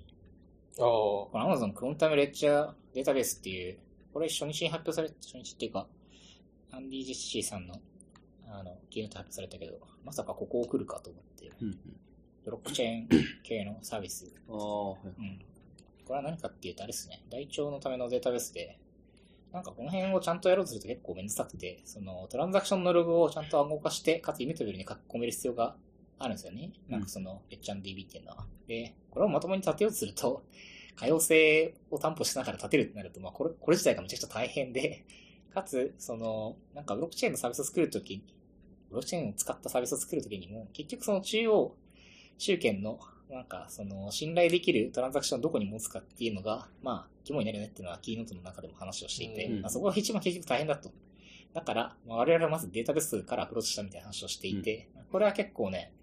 [0.78, 0.84] ああ。
[0.84, 3.78] この Amazon クロンタイムレッチャーデータベースっていう、
[4.14, 5.86] これ初日に発表され、初日っていうか、
[6.72, 7.76] アンディ・ジェシーさんの、
[8.48, 11.56] あの、キーノート発表されたけど、まさかここを来るかと思って、た。
[11.62, 11.78] うんうん。
[12.46, 13.10] ブロックチェーン
[13.44, 14.34] 系のサービス。
[14.48, 15.00] ああ、はい。
[15.06, 15.40] うん。
[16.06, 18.80] これは何かっていうと、あれですね、台帳のためのデータベースで、
[19.52, 25.76] なんかこの辺をちゃんとやろうとすると結構めんどくさくて、そのトランザクションのログをちゃんと暗号化して、かつイメトビルに書き込める必要が
[26.20, 26.72] あるんですよね。
[26.88, 28.46] なんかその、レッチャン DB っていうのは。
[28.68, 30.44] で、これをまともに立てようとすると、
[30.96, 35.06] 可用性を担保しながら立てるってなると、まあこれ、これ自体がめちゃくちゃ大変で、
[35.54, 38.18] かつ、その、なんかブロックチェーンのサービスを作るとき、
[38.90, 41.76] ブロックチェーンを使ったサービスを作るときにも、結局その中央
[42.38, 50.92] 集権の、なんか、その、信頼できるトランザクションをどこに持つかっていうのが、まあ、肝になるよねっていうのは、キーノートの中でも話をしていて、うんまあ、そこが一番結局大変だと。
[51.54, 55.94] だから、まあ、我々はまずデータベースからアプローチしたみたいな話をしていて、これは結構ね、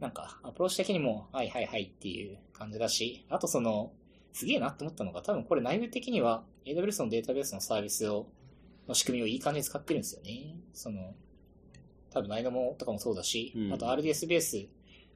[0.00, 3.92] なんか、アプローチ的にも、はいはいはいっていう感じだし、あとその、
[4.32, 8.28] すげえなって思ったのが、多分これ内部的には、AWS のデータベースのサービスを、
[8.88, 10.56] の仕組みをいい感じに使ってるんですよね。
[10.72, 11.14] その、
[12.10, 14.66] 多分、 Dynamo とかもそうだし、うんあと RDS ベース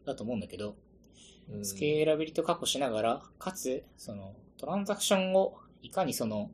[0.05, 0.77] だと思うんだけど、
[1.51, 6.51] うんスケーラビリティを確保しながら、かつ、その、トランザクションをいかにその、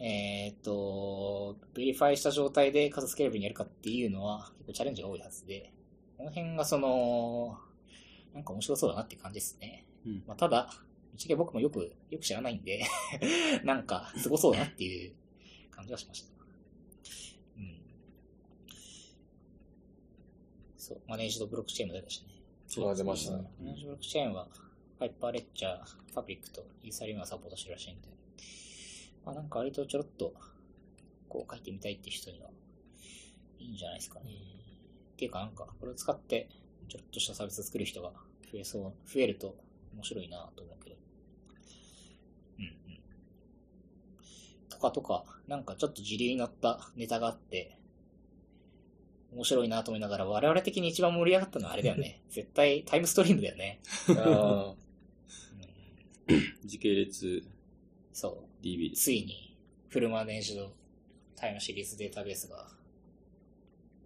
[0.00, 5.72] えーっと、ベリファイした状態でかつスケーラブルにやるかっていうのは、結構チャレンジが多いはずで、
[6.18, 7.58] この辺がその、
[8.34, 9.86] なんか面白そうだなって感じですね。
[10.04, 10.24] うん。
[10.26, 10.68] まあ、ただ、
[11.14, 12.84] ぶっちゃけ僕もよく、よく知らないんで、
[13.62, 15.14] なんか、すごそうだなっていう
[15.70, 16.28] 感じはしました。
[17.56, 17.78] うん。
[20.76, 22.84] そう、マネージドブロックチェーンも出たしね。
[22.84, 23.48] ああ、出ましたね。
[23.60, 24.48] マネージドブロックチェーンは、
[24.98, 28.08] ハイパーレッチャー、ファブリックとイーサリウムがサポートしてるらしいんで、
[29.24, 30.34] まあなんか割とちょろっと、
[31.28, 32.50] こう書いてみたいって人には、
[33.60, 34.32] いいんじゃないですかね。
[35.12, 36.48] っていうかなんか、これを使って、
[36.88, 38.10] ちょろっとしたサービスを作る人が
[38.52, 39.54] 増えそう、増えると
[39.94, 40.96] 面白いなと思うけど。
[42.58, 42.72] うんうん。
[44.68, 47.78] とかとか、なんかちょっと自流に乗ったネタがあって、
[49.32, 52.22] 面白いなと思いながら、我々的に一番盛り上がったのはあれだよね。
[52.30, 53.80] 絶対タイムストリームだよね。
[54.08, 54.84] あうん
[56.64, 57.44] 時系列
[58.12, 58.90] そ DB う。
[58.90, 59.02] です。
[59.02, 59.56] ついに、
[59.88, 60.72] フルマネージド
[61.36, 62.68] タイムシリーズデータベースが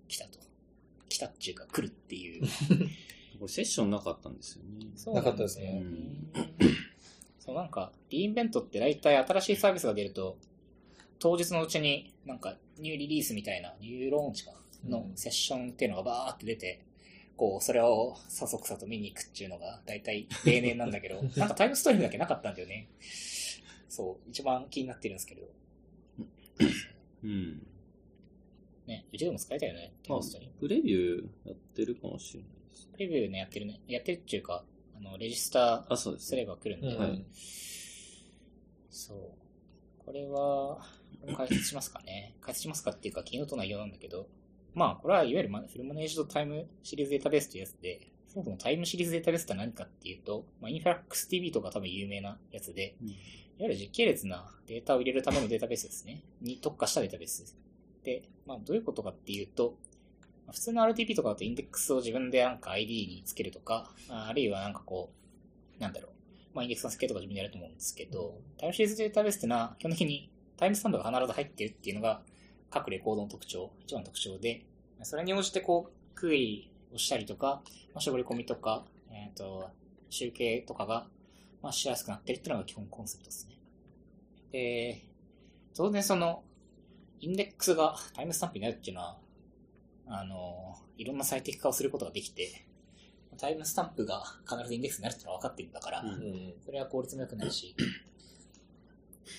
[0.08, 0.40] 来たと。
[1.08, 2.42] 来たっていうか来るっていう。
[3.38, 4.86] これセッションなかったんですよね。
[4.96, 5.80] そうなかったですね
[6.34, 6.48] なん
[7.38, 10.36] そう、なんか、リインベントって大体新しいサービスが出ると、
[11.18, 14.52] 当日のうちになんかニューリリースみたいな、ニューローンチか
[14.86, 16.84] のセッションっていうのがバーって出て、
[17.36, 22.88] こう、それをさそくさと見に行くっていうのが大体例年なんだけど、 なんかタイムストリームだけなかったんだよね。
[23.88, 25.42] そう、一番気になってるんですけど、
[27.24, 27.66] うん。
[28.86, 32.50] ね、うちでも使えたよね、タイまあムストリーム。、プレビューやってるかもしれない。
[32.92, 33.80] プレビューね、やってるね。
[33.86, 34.64] やってるっていうか、
[34.96, 36.46] あの、レジスターあ、そうですすれね。
[36.46, 37.24] ば来るんで、
[38.90, 39.18] そう。
[40.04, 40.78] これは、
[41.36, 42.36] 解説しますかね。
[42.40, 44.28] 解説しますかっていうか、キーノート内容なんだけど、
[44.74, 53.08] まあ、これはいわゆるマフルマネージドタイムシリーズデータベースというやつで、そもそもタイムシリーズデータベースって何かっていうと、まあ、インファラックス TV とか多分有名なやつで、うん
[53.58, 56.22] いわゆる時系列なデータを入れるためのデータベースですね。
[56.40, 57.56] に特化したデータベース
[58.04, 59.87] でまあ、どういうことかっていうと、まあ
[60.52, 65.10] 普通の RTP とかだとインデックスを自分でなんか ID につけるとか、ああるいはなんかこ
[65.78, 66.10] う、なんだろう、
[66.54, 72.22] まあ、インデックスの設計とか自分でやると思うんですけど、タイムシリーズデータベースってのは、基本的にタイムスタンプが必ず入ってるっていうのが、
[72.70, 74.64] 各レコードの特徴、一番の特徴で、
[75.02, 77.62] それに応じてこう、クエリをしたりとか、
[77.94, 79.70] まあ、絞り込みとか、えっ、と、
[80.10, 81.06] 集計とかが、
[81.62, 83.58] まあ、しやすくなってるっていうのが基本コンセプトですね。
[84.52, 85.02] で、
[85.74, 86.42] 当然その、
[87.20, 89.18] インデックスがタイムスタンプになるっていうのは、
[90.08, 92.66] あの、いろんな最適化をすることができて、
[93.36, 96.54] タイムスタンプが必ずインデックスになるっていうのは分かってるんだから、うんうん。
[96.64, 97.76] それは効率も良くないし、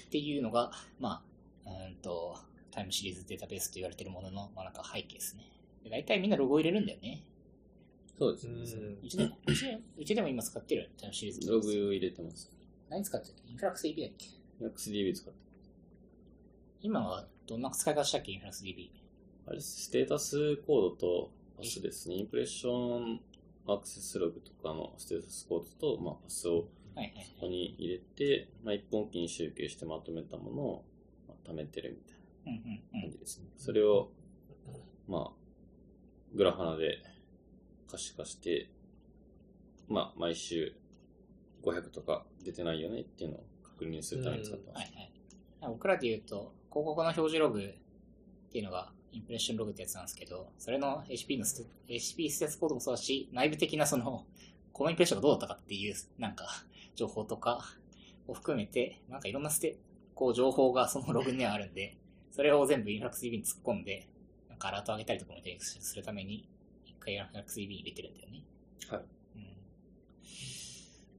[0.08, 1.24] っていうのが、ま
[1.66, 2.38] あ、うーんと、
[2.72, 5.44] タイムシリーズデータベースと言われてるものの、まあなんか背景ですね。
[5.84, 7.24] で大体みんなロゴを入れるんだよね。
[8.18, 8.96] そうですね。
[9.04, 9.38] うちでも、
[9.98, 11.60] うちでも今使ってるよタイムシリーズロ。
[11.60, 12.52] グを入れてます。
[12.90, 13.34] 何使ってる？
[13.48, 14.28] インフラックス DB だっけ
[14.64, 15.40] ？XDB 使って
[16.82, 18.34] 今はどんな使い方したっけ？
[18.34, 18.90] インフラックス DB。
[19.50, 22.16] あれ、ステータスコードとパスですね。
[22.16, 23.20] インプレッション
[23.68, 30.86] アクセスログとかのステータスコードと、まあ、パスをはいはいここに入れて、まあ、一本機に集計してまとめたものを、
[31.28, 31.98] まあ、貯めてる
[32.46, 33.12] みたいなん感。
[33.12, 33.48] じですね。
[33.58, 34.12] それを、
[35.08, 35.32] まあ、
[36.36, 37.00] グラファナで
[37.90, 38.70] 可視化して、
[39.88, 40.76] まあ、毎週
[41.64, 44.84] 500とか出てないよねっていうのを確認するために使ってます。
[44.84, 45.10] はい
[45.62, 45.74] はい。
[45.74, 54.26] 僕らで言うと、広告の表示ログっていうのが、インプレッションログってやつなんですけど、それの HP のステ HP 施設コードもそうだし、内部的なその、
[54.72, 56.46] このインプレッションがどうだったかっていう、なんか、
[56.96, 57.64] 情報とか
[58.28, 59.78] を含めて、なんかいろんなステ、
[60.16, 61.98] こう情報が そのログにはあるんで、
[62.32, 64.08] それを全部インフラックス DB に突っ込んで、
[64.50, 66.48] なんかアラート上げたりとかもするために、
[66.86, 68.44] 一回インフラックス DB に入れてるんだよね。
[68.90, 69.02] はい。
[69.36, 69.58] うん。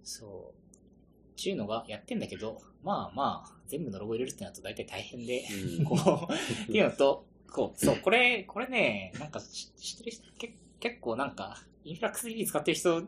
[0.05, 1.40] そう。
[1.40, 5.44] っていうのがやってんだけど、まあまあ、全部のロゴ入れるってなると大体大変で、
[5.79, 5.94] うんこ
[6.29, 6.33] う、
[6.64, 13.03] っていうのと、こう、そう、これ、これね、なんか知知ってる人、け結構なんか、インフラックス DB 使ってる人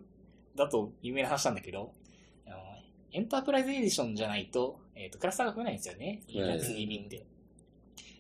[0.57, 1.93] だと有名な話なんだけど、
[2.47, 2.57] あの
[3.13, 7.25] エンタープライズエディションじゃないと、えっ、と、クラスターが増えないんですよね、インフラックス DB って。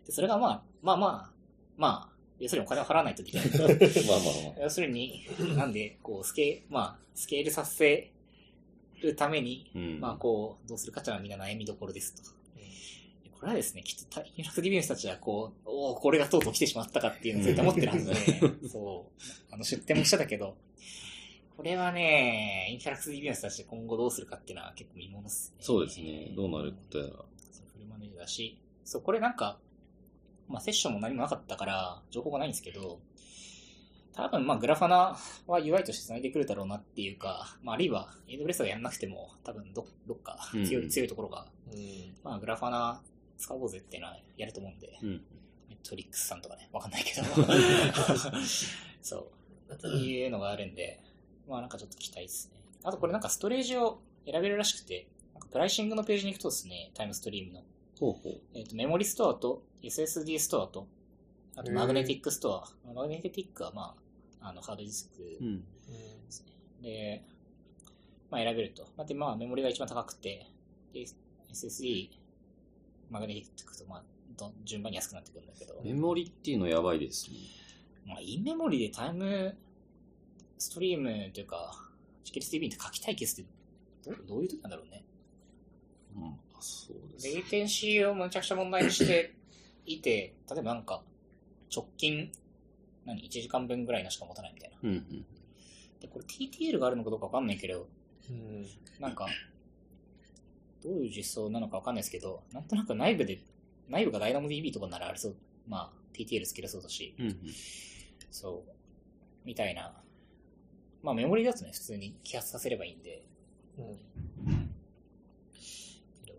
[0.06, 1.30] で、それがまあ、まあまあ、
[1.76, 3.46] まあ、要するにお金を払わないとできない。
[3.54, 4.62] まあまあまあ。
[4.62, 8.10] 要するに、なんで、こう、スケ、まあ、スケールさせ
[9.00, 10.00] るために、うん。
[10.00, 12.41] まあ、こう、どうするかっていうのはみんな悩みどころですと。
[13.42, 18.14] これはですね、きっと、インフラクディビューの人たちは、こう、おおこれがとうとう来てしまったかっていうのを絶対思ってるはずで、
[18.70, 20.56] そう、あの、出店もしてたけど、
[21.56, 25.56] これはね、インフラクディビューの人たちで今後どうするかっていうのは結構見ものですね。
[25.58, 26.32] そうですね。
[26.36, 27.10] どうなることやら。
[27.10, 29.58] そうフルマネージャーだし、そう、これなんか、
[30.46, 33.00] まあ、セッションも何もなかったから、情報がないんですけど、
[34.14, 35.16] 多分、まあ、グラファナ
[35.48, 42.14] は UI として繋いでくるだろうなっていうか、まあ、あるいは AWS がやんなくても、多分ど、どっか強い、うん強いところが、うん。
[42.22, 43.02] まあ、グラファナ
[43.42, 45.08] 使おうぜっていうのはやると思うんで、うん。
[45.68, 47.26] メトリックスさんとかね、わかんないけど。
[49.02, 49.16] そ
[49.82, 49.88] う。
[49.88, 51.02] いうのがあるんで、
[51.48, 52.62] まあなんかちょっと期待ですね。
[52.84, 57.64] あとこれなんかストレージを選べるらしくて、なんか pricing のページに行くとですね、 Timestream の、
[57.98, 58.40] ほうほう。
[58.54, 60.86] えっ、と、 memory store と SSD ストアと、
[61.56, 62.92] あと magnetic store。
[62.94, 63.96] magnetic はま
[64.40, 65.60] あ、あの、ハードディスクうん。
[65.60, 65.66] で
[66.28, 66.52] すね。
[66.82, 67.24] で、
[68.30, 68.86] まあ選べると。
[68.96, 70.46] だってまあメモリが一番高くて、
[70.92, 71.04] で、
[71.52, 72.10] SSD、
[73.12, 74.02] マグネティックとまあ、
[74.38, 77.36] ど順番に安くなってくるんだけど、メモリっていうのやばいですね。
[78.06, 79.56] まあ、インメモリでタイム
[80.58, 81.72] ストリームというか、
[82.24, 83.50] チケルス TV って書きたいケースって
[84.04, 85.04] どうどういう時なんだろうね。
[86.16, 86.24] うん。
[86.24, 89.34] あそうですレイテンシーをむちゃくちゃ問題にして
[89.86, 91.02] いて、例えばなんか、
[91.74, 92.32] 直近、
[93.04, 94.78] 何 ?1 時間分ぐらいのしか持たないみたいな。
[94.82, 95.26] うんうん。
[96.00, 97.86] で、これ TTL があるのかどうかわかんないけど、
[98.30, 98.66] うん。
[99.00, 99.26] なんか、
[100.82, 103.40] どういう実装なのかわかんないですけど、なんとなく内部で、
[103.88, 105.36] 内部が DynamoDB とかならありそう。
[105.68, 107.36] まあ、TTL つけれそうだし、うんうん。
[108.30, 108.72] そう。
[109.44, 109.92] みたいな。
[111.02, 113.26] まあメモリだとね、普通に揮発させればいいんで。
[113.78, 113.96] うん。
[116.24, 116.38] けど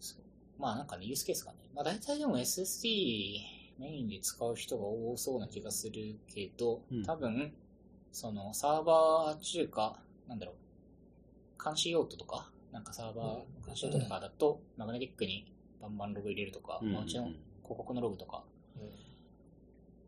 [0.00, 0.22] そう
[0.58, 1.58] まあなんかね、ユースケースがね。
[1.74, 3.40] まあ大体でも SSD
[3.78, 7.52] メインで使う人が多そうな気がするけど、うん多分、
[8.12, 13.28] そのサーバー中か、なんだろう、監視用途とか、なんかサーバーう
[13.62, 18.44] ん監視用途とかだと、マグネティックにバンバンログ入れるとか、うんまあうちの広告のログとか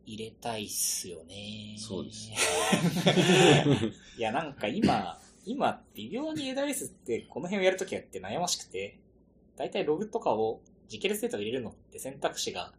[0.05, 1.75] 入れたいっすよね。
[1.79, 2.29] そうです。
[4.19, 8.99] いや、なんか今、今、微妙に AWS ってこの辺をやるときはって悩ましくて、
[9.55, 12.71] だいたいログとかを、時系列データを入れるのって選択肢が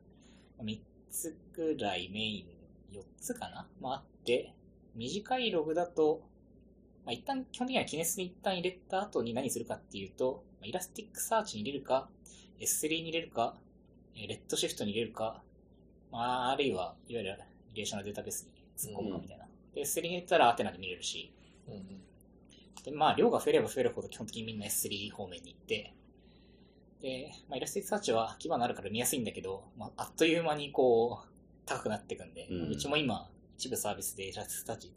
[0.63, 2.47] 3つくらいメイ
[2.93, 4.55] ン、4つかなまああって、
[4.95, 6.30] 短いログだと、
[7.05, 12.09] まあ一旦、基本的には Kinesis に一旦入れた後に何するかっていうと、まあ Elasticsearch に入れるか、
[12.61, 13.57] S3 に入れるか、
[14.15, 15.43] えー Redshift に入れるか、
[16.13, 17.39] まあ、あるいは、いわゆる
[17.73, 19.47] リレーショナルデータベースに突っ込むかみたいな。
[19.75, 21.33] で、S3 に入れたら Athena で見れるし、
[21.69, 22.83] うん。
[22.83, 25.95] で、まあ、量が増えれば増えるほど基本的にみんな S3 方面に行って、
[27.01, 31.29] で、まあ、 Elasticsearch は Kibana あるから見やすいんだけど、まあ、あっという間にこう、
[31.67, 34.93] 高くなっていくんで、うんうちも今、一部サービスで Elasticsearch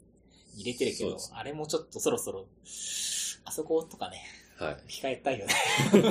[0.56, 2.46] 入れてるけどあれもちょっとそろそろ、
[3.44, 4.22] あそことかね、
[4.58, 4.76] はい。
[4.88, 5.54] 控えたいよね。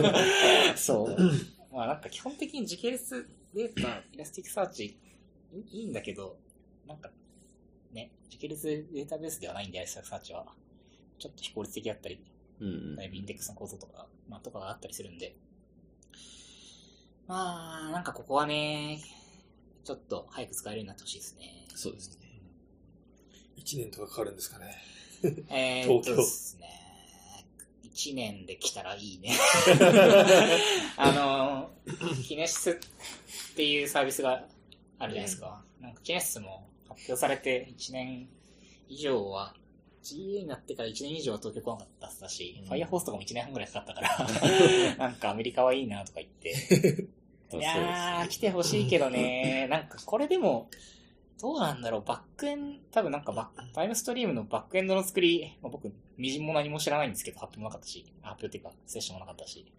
[0.75, 1.17] そう。
[1.71, 4.97] まあなんか基本的に時系列データ、 Elasticsearch
[5.53, 6.38] いいいんだけど、
[6.88, 7.12] なんか
[7.91, 10.45] ね、時系列データベースではないんで、 Elasticsearch は。
[11.19, 12.21] ちょっと非効率的だったり、
[12.60, 15.35] うんうんだいぶインデックスの構造とか、まあとかがあったりするんで。
[17.27, 19.00] まあ、なんかここはね、
[19.85, 21.65] ちょっと早く使えるようになってほしいですね。
[21.73, 22.23] そうですね。
[23.58, 24.75] 1年とかかかるんですかね。
[25.49, 26.67] えー、っと東京ですね。
[27.93, 29.37] 1年で来たらいいね。
[30.97, 31.71] あの、
[32.23, 32.75] キネシスっ
[33.56, 34.45] ていうサービスが
[34.99, 35.63] あるじゃないですか。
[35.79, 38.27] なんかキネシスも発表されて1年
[38.89, 39.56] 以上は、
[40.04, 41.87] GA になってから1年以上は東京来なかっ
[42.19, 47.08] たっし、うんファイアフォースとかも1年半ぐらいかかったから、 なんかアメリカはいいなとか言って、
[47.58, 50.69] いやー、来てほしいけどね、なんかこれでも、
[51.40, 59.71] どうなんだろう、バックエン、多分なんかバック、タイムストリームのバックエンドの作り、まあ、僕、みじんも何も知らないんですけど、発表もなかったし、発表っていうか、セッションもなかったし、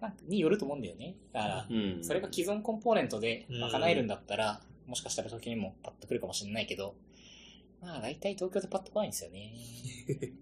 [0.00, 1.14] なんかによると思うんだよね。
[1.32, 1.98] だから、うん。
[2.02, 6.94] それが既存コンポーネントで賄えるんだったら、もしかしたら時にもパッと来るかもしれないけど、
[7.80, 9.52] まあ大体東京でパッと来ないんですよね。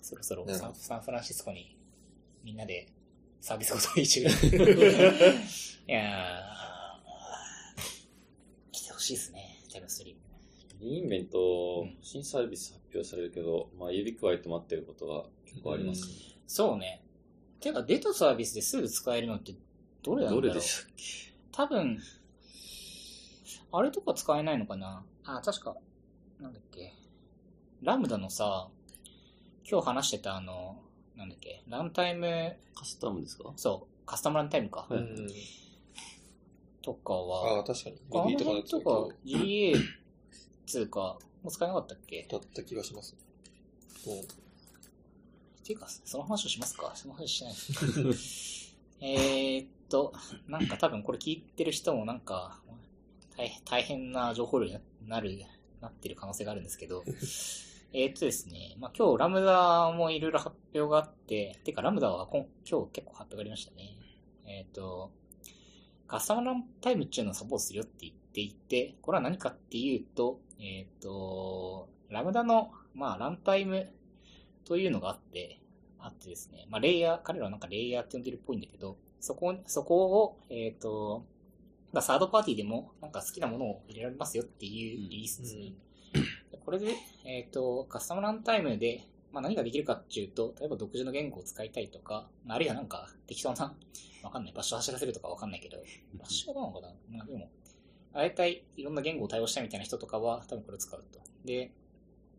[0.00, 1.76] そろそろサンサンフランシスコに
[2.42, 2.88] みんなで
[3.40, 4.20] サービスごと移住。
[5.88, 9.47] いやー、来てほしいですね、
[9.78, 10.04] タイムスト
[10.80, 16.06] リンベントうん、新サービス発表されるけど、まあ、指加えて待ってることが結構あります。
[16.06, 16.14] ね。
[16.46, 17.02] そうね。
[17.60, 19.54] てか、出たサービスですぐ使えるのって
[20.02, 20.42] どれなんだろう？
[20.42, 21.04] どれでしたっけ？
[21.50, 21.98] 多分、
[23.72, 25.04] あれとか使えないのかな？
[25.24, 25.76] あ、確か、
[26.40, 26.94] なんだっけ？
[27.82, 28.68] ラムダのさ、
[29.68, 30.80] 今日話してたあの、
[31.16, 33.52] なんだっけ、ランタイム、カスタムですか？
[33.56, 34.86] そう、カスタムランタイムか。
[34.88, 35.00] はい。
[35.00, 35.28] うん
[36.92, 37.96] とかあはあ、、確かに。
[38.12, 39.74] あのとかの辺とか GA
[40.66, 41.00] つうか、
[41.42, 42.26] もう使えなかったっけ？
[42.30, 43.16] だった気がします。
[44.06, 44.24] うんっ
[45.68, 46.92] ていうか、その話をしますか？
[46.94, 47.54] その話しない。
[49.00, 50.12] えーっと、
[50.48, 52.60] なんか多分これ聞いてる人もなんか、
[53.36, 55.38] 大大変な情報量になる、
[55.80, 57.04] なってる可能性があるんですけど、
[57.92, 63.96] えーっとですね、まあ今日ラムダもいろいろ発表があって、てかラムダは今今日結構発表がありましたね。
[64.46, 65.10] えーっと、
[66.08, 73.88] カスタマーランタイムっていうのをサポートするよって言っていて、これは何かっていうと、えーっと、ラムダの、まあランタイム
[74.64, 75.60] というのがあって、
[76.00, 81.24] あってですね、まあ、レイヤー、彼らはなんかレイヤーって呼んでるっぽいんだけど、そこ、そこを、えっ、と、
[81.92, 85.72] まあ、サードパーティーでもなんか好きなものを入れられますよっていうリリースですね。
[86.52, 86.94] でこれで、
[87.24, 89.02] えっ、と、カスタムランタイムで、
[89.32, 93.74] まあ、何ができるかっていうと、例えば独自の言語を使いたいとか、まああるいはなんか適当な、
[94.22, 95.78] わかんない、場所を走らせるとかわかんないけど、
[96.14, 96.94] 場所はどうなのかな？
[97.18, 97.50] まあでも、
[98.12, 101.20] 大体いろんな言語を対応したいみたいな人とかは多分これを使うと。
[101.44, 101.72] で、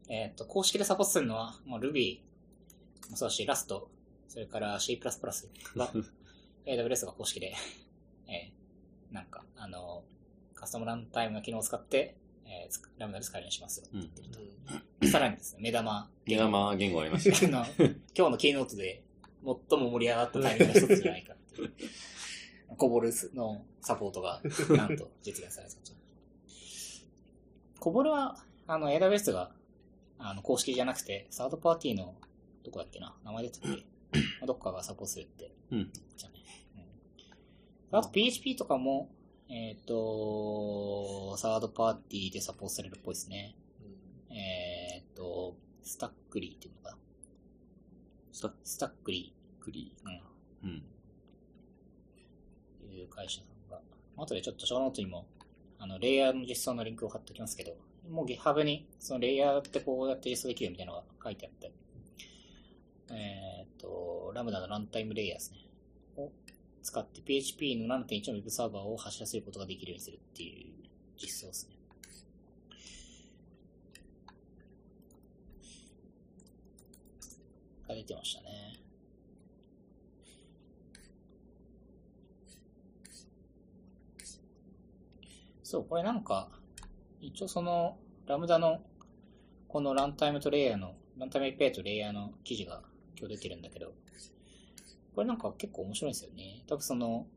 [0.10, 2.20] えっ、と、公式でサポートするのは、まあ、Ruby
[3.10, 3.90] もそうだし、ラスト、
[4.28, 5.12] それから C++ は、
[6.66, 7.54] AWS が公式で、
[8.28, 10.04] えーなんか、あの、
[10.54, 12.16] カスタムランタイムの機能を使って、
[12.46, 14.40] えーつラムダで使えるようにしますよって言ってると。
[15.08, 16.10] さらにですね、目玉。
[16.26, 17.46] 目玉言語ありました。
[17.48, 19.04] 今日のキーノートで
[19.70, 21.74] 最も盛り上がったタイミングの一つじゃないかっていう。
[22.78, 24.42] コボルのサポートが、
[24.76, 25.94] なんと実現されたと。
[27.80, 29.52] COBOL は、あの、AWS が、
[30.18, 32.16] あの、公式じゃなくて、サードパーティーの、
[32.64, 33.68] どこだっけな名前出たっけ？
[33.70, 33.76] ま
[34.44, 35.52] あどっかがサポートするって。
[35.72, 35.92] うん。
[36.18, 36.36] じゃね。
[37.92, 37.98] うん。
[37.98, 39.10] あと PHP とかも、
[39.50, 43.56] えっ、と、サードパーティーでサポートされるっぽいですね。
[44.90, 46.98] えっ、と、 Stackery っていうのかな？
[48.32, 50.08] スタッスタックリクリー。
[50.08, 50.70] うん。
[50.70, 50.80] ー。
[52.88, 52.98] うん。
[52.98, 53.82] いう会社さんが。
[54.18, 55.28] 後でちょっとショーノートにも、
[55.78, 57.76] あの、レイヤーの実装のリンクを貼っておきますけど、
[58.10, 61.72] もう GitHub に、そのレイヤーってこうやって実装できるみたいなのが書いてあって、
[63.12, 65.60] えーっと、ラムダのランタイムレイヤーですね。
[66.18, 66.32] を
[66.82, 70.74] 使って PHP の7.1の Web サーバーを走らせることができるようにするっていう
[71.18, 71.79] 実装ですね。
[77.90, 78.80] が出てましたね。
[85.64, 86.50] そう、これなんか、
[87.22, 88.82] 一応その、ラムダの、
[89.68, 92.82] このランタイムとレイヤーの、ランタイム API とレイヤーの記事が
[93.18, 93.94] 今日出てるんだけど、
[95.14, 96.64] これなんか結構面白いんですよね。
[96.66, 97.28] 多分その、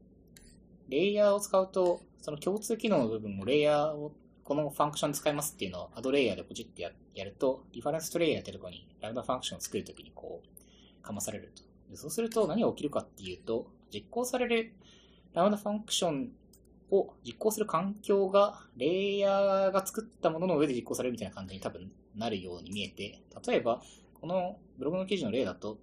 [0.89, 4.13] レイヤーを使うと、その共通機能の部分をレイヤーを、
[4.53, 11.63] このファンクション使いますっていうのをアドレイヤーでポチってややると、リファレンストレイヤーってところにラムダファンクションを作るときにこう、かまされると。
[11.91, 14.75] でそうすると何が起きるかっていうと、実行される
[15.33, 16.33] ラムダファンクション
[16.91, 23.81] を実行する環境が、レイヤーが作ったものの上で実行されるみたいな感じに多分なるように見えて、例えば、
[24.21, 25.79] このブログの記事の例だと、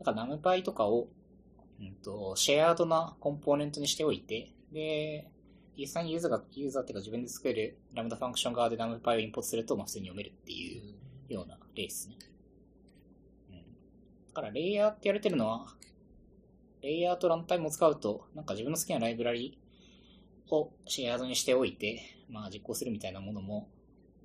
[0.00, 1.08] なんか NumPy とかを、
[1.80, 5.28] うんと、シェアードなコンポーネントにしておいて、で、
[5.80, 10.94] 実際にユーザーが、ユーザーっていうか自分で作るラムダファンクション側で NumPy をインポートすると、まあ普通に読めるってい
[11.30, 12.16] うような例ですね。
[13.50, 13.56] うん。
[13.56, 13.62] だ
[14.34, 15.74] から、レイヤーってやれてるのは、
[16.82, 19.58] レイヤーとランタイムを使うと、なんか自分の好きなライブラリ
[20.50, 23.70] をシェアードにしておいて、まあ実行するみたいなものも、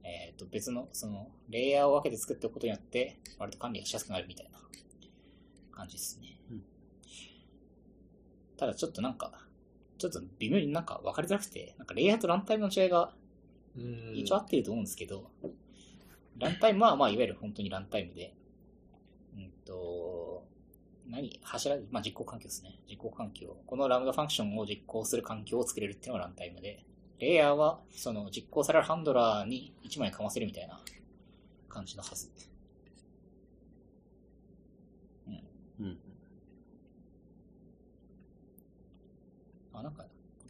[0.03, 4.59] えっ、と別の、その、レイヤーを分けて作っておくことによって、割と管理がしやすくなるみたいな
[5.71, 6.37] 感じですね。
[6.51, 6.63] うん
[8.57, 9.44] ただちょっとなんか、
[9.97, 13.13] ちょっと微妙になんか分かりづらくて、なんかレイヤーとランタイムの違いが
[13.77, 15.29] うん一応合ってると思うんですけど、
[16.37, 18.33] ランタイムはまあいわゆる本当にランタイムで、
[19.35, 20.45] うんと、
[21.07, 22.79] 何柱、まあ実行環境ですね。
[22.89, 23.57] 実行環境。
[23.65, 26.85] このラムダファンクションを実行する環境を作れるっていうのがランタイムで、
[27.19, 30.79] レイヤーは、その実行されるハンドラーに1枚かませるみたいな
[31.69, 32.29] 感じのはず。
[35.79, 35.97] うん。
[39.73, 40.05] あ、なんか、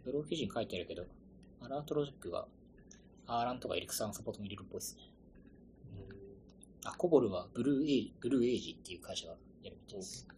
[0.06, 1.04] ブログ記事に書いてあるけど、
[1.60, 2.46] アラートロジックが、
[3.26, 5.02] アーランとかエリクサーのサポートも入れるっぽいですね。
[6.84, 9.34] あ、コボルはブルーエイブルーエイジっていう会社が
[9.64, 10.28] やるみたいです。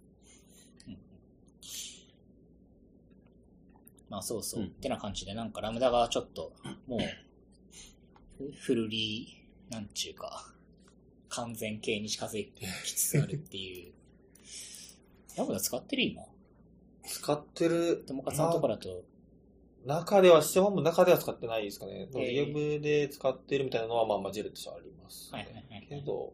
[0.87, 0.99] うんうん
[4.09, 4.63] まあそうそう。
[4.63, 6.55] うんってな感じで、なんかラムダがちょっと、
[6.87, 7.01] もう、
[8.39, 10.55] フフルリー、なんちゅうか、
[11.29, 12.43] 完全形に近づ
[12.85, 13.93] きつつあるっていう。
[15.37, 16.23] ラムダ使ってる今？
[17.03, 18.03] 使ってる。
[18.07, 19.05] 友勝さんのところだと、
[19.85, 22.09] 中では、システム本部の中では使ってないですかね。
[22.15, 26.33] えーゲームで使ってるみたいなのは、まあ、混じるとしてはあります、はいはいはいけど、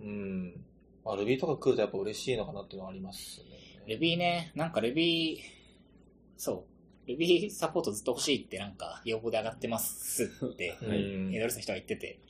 [0.00, 0.64] うん。
[1.04, 3.46] まあ、Ruby とか来るとやっぱ嬉しいのかなっていうのはありますね。
[3.86, 5.38] Ruby ね、なんか Ruby、
[6.36, 6.64] そ
[7.06, 12.20] う、Ruby サポートずっと欲しいってなんか要望で上がってますって、うはいんエドレスの人が言ってて、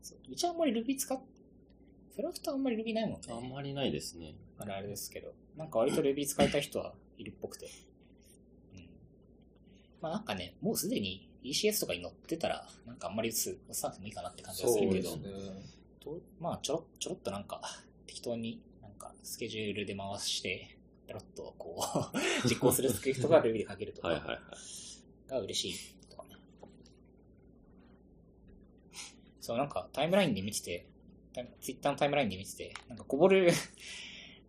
[0.00, 1.20] そううちはあんまり Ruby 使っ、
[2.14, 3.26] フラフトはあんまり Ruby ないもんね。
[3.30, 4.34] あんまりないですね。
[4.58, 7.68] あれあれですけど、なんか割と Ruby 使いたい人はいるっぽくて。
[10.02, 10.08] うん。
[10.08, 15.28] まあなんかね、もうすでに ECS とかに乗ってたら、なんかあんまりす、押さなくてもいいかなって感じがするけど、ね。
[16.00, 17.60] とまあちょろちょろっとなんか
[18.06, 20.76] 適当になんかスケジュールで回して
[21.06, 21.80] ペロッとこ
[22.12, 24.40] う 実行するスクリプトが Ruby で書けるとか。
[25.32, 26.36] が嬉しいとかね
[29.40, 30.86] そうなんかタイムラインで見てて
[31.60, 33.50] ツイッターのタイムラインで見ててなんかこぼる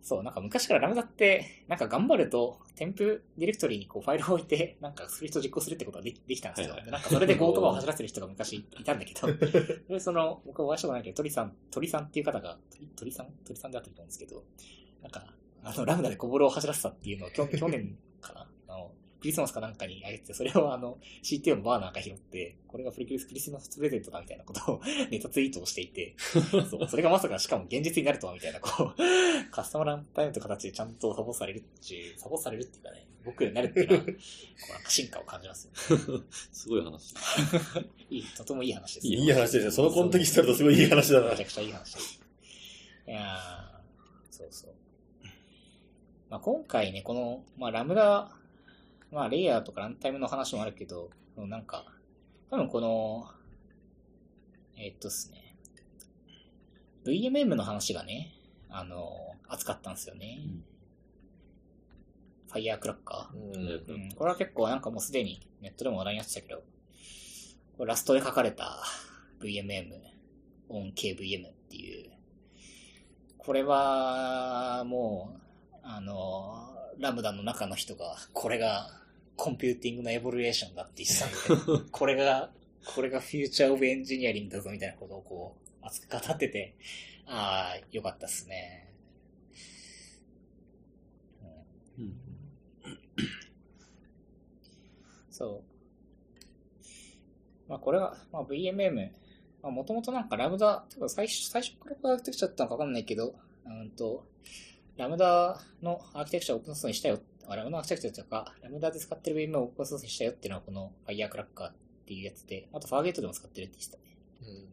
[0.04, 6.76] そう、なんか昔からラムダって、なんか頑張ると、添付ディレクトリにこうファイルを置いて、 なんかスクリプト実行するってことができできたんですよ。
[6.76, 9.32] なんかそれで Go とかを走らせる人が昔いたんだけど、
[9.88, 14.44] で、 その、僕はお会いしたことないけど、鳥さん、鳥さんっていう方が、鳥鳥さん鳥さんであってると思うんですけど、
[15.00, 17.96] なんか、あの、ラムダでコボルを走らせたっていうのを、去去年
[19.24, 36.24] クリスマスかなんかにあげてて、それをあの、CTO のバーナーが拾って、これがプリクリスクリスマスプレゼントだみたいなことを ネタツイートをしていて、 そう、それがまさかしかも現実になるとはみたいな、こう、カスタマーランタイムという形でちゃんとサポされるっていう、サポされるっていうかね、僕になるっていうのは、 こうなんか進化を感じますよね。
[36.52, 37.14] すごい話。
[38.10, 39.70] いい、とてもいい話ですいいい話ですね。
[39.70, 41.42] そのコンテキストだとすごいいい話だなめち。
[41.42, 42.20] ゃくちゃいい話です。
[43.08, 43.74] いやー
[44.30, 44.74] そうそう。
[46.28, 48.32] まあ、今回ね、この、まあ、ラムダ、
[49.14, 51.84] まあ、レイヤーとかランタイムの話もあるけど、なんか、
[52.50, 53.30] 多分この、
[54.76, 55.56] えーっとですね、
[57.06, 58.34] VMM の話がね、
[58.68, 60.40] あの、熱かったんですよね。
[60.44, 60.64] うん。
[62.48, 63.36] ファイヤークラッカー。
[63.36, 63.94] うん。
[63.94, 66.64] うん、これは結構なんかもうすでにネットでも話題になってたけど、
[67.78, 68.82] これラストで書かれた
[69.40, 69.92] VMM、
[70.70, 72.10] on KVM っていう、
[73.38, 75.38] これはも
[75.72, 76.68] う、あの、
[76.98, 79.03] Lambda の中の人が、これが
[79.36, 81.18] コンピューティングの evolution だって言って
[81.56, 82.50] たんで、これが、
[82.94, 86.74] これが future of engineering だぞみたいなことをこう、熱く語ってて、
[87.26, 88.92] ああ、よかったっすね。
[91.96, 92.14] うんうん
[95.30, 95.74] そう。
[97.68, 99.10] まあこれは、まあ VMM、
[99.62, 103.34] まあもともとなんかラムダ、多分最初、最初からアーキテクチャだったのかわかんないけど、
[103.66, 104.24] うんと、
[104.96, 111.72] ラムダのアーキテクチャをオープンソースにしたよ、あラムダのアーキテクチャとか、ラムダで使ってる VMM をオープンソースにしたよっていうのはこの Firecracker っ
[112.06, 114.04] ていうやつで、あとファーゲートでも使ってるって言ってたね。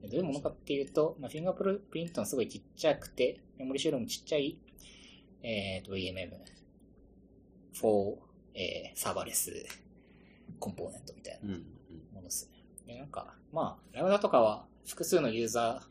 [0.02, 4.58] でどういうものかっていうと、まあ、フィンガープリントのすごいちっちゃくて、メモリシールもちっちゃい、
[5.44, 6.32] えー、と VMM、
[7.80, 8.18] for、
[8.54, 9.52] えー、サーバーレス
[10.60, 11.54] コンポーネントみたいなうん。
[11.56, 11.66] うん
[12.14, 12.64] ものですね。
[12.94, 15.82] で、なんか、まあ、ラムダとかは複数のユーザ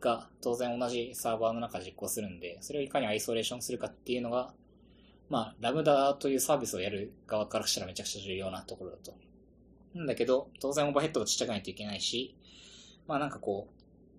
[0.00, 4.52] ーが当然同じサーバーの中で実行するんで、それをいかにアイソレーションするかっていうのが、
[5.30, 9.14] まあ、ラムダというサービスをやる側からしたらめちゃくちゃ重要なところだと。
[9.94, 12.34] なんだけど、当然オーバーヘッドがちっちゃくないといけないし、
[13.06, 13.68] まあなんかこ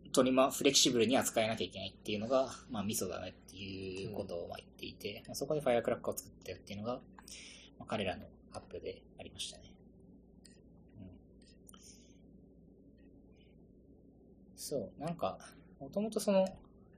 [0.05, 6.99] う、トリマ、フレキシブルに扱えなきゃいけないっていうのが、まあミソだねっていうことを言っていて、まあそこでファイアクラッカーを作ったよっていうのが、ま
[7.82, 9.64] あ、彼らの発表でありましたね。
[11.01, 11.80] うん
[14.55, 15.38] そう、なんか、
[15.82, 16.47] もともとその、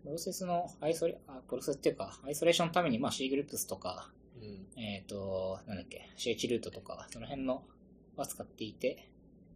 [0.04, 7.64] プロセスのアイソレ、あプロセスっていうか、アイソレーションのために、まあ C グループスとか、うんえっ、と、なんだっけ、CH ルートとか、その辺の
[8.18, 9.10] は使っていて、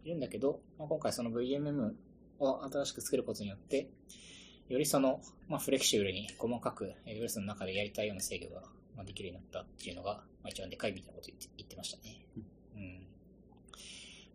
[0.08, 1.91] いるんだけど、まあ、今回その VMM
[2.39, 3.89] を新しく作ることによって、
[4.70, 8.62] よりその、まあ、フレキシブルに細かく AWS の中でやりたいような制御が
[8.95, 12.26] まあできるようになったっていうのが、まあ、一番でかいみたいなこと言って言ってましたね。
[12.38, 12.45] うん。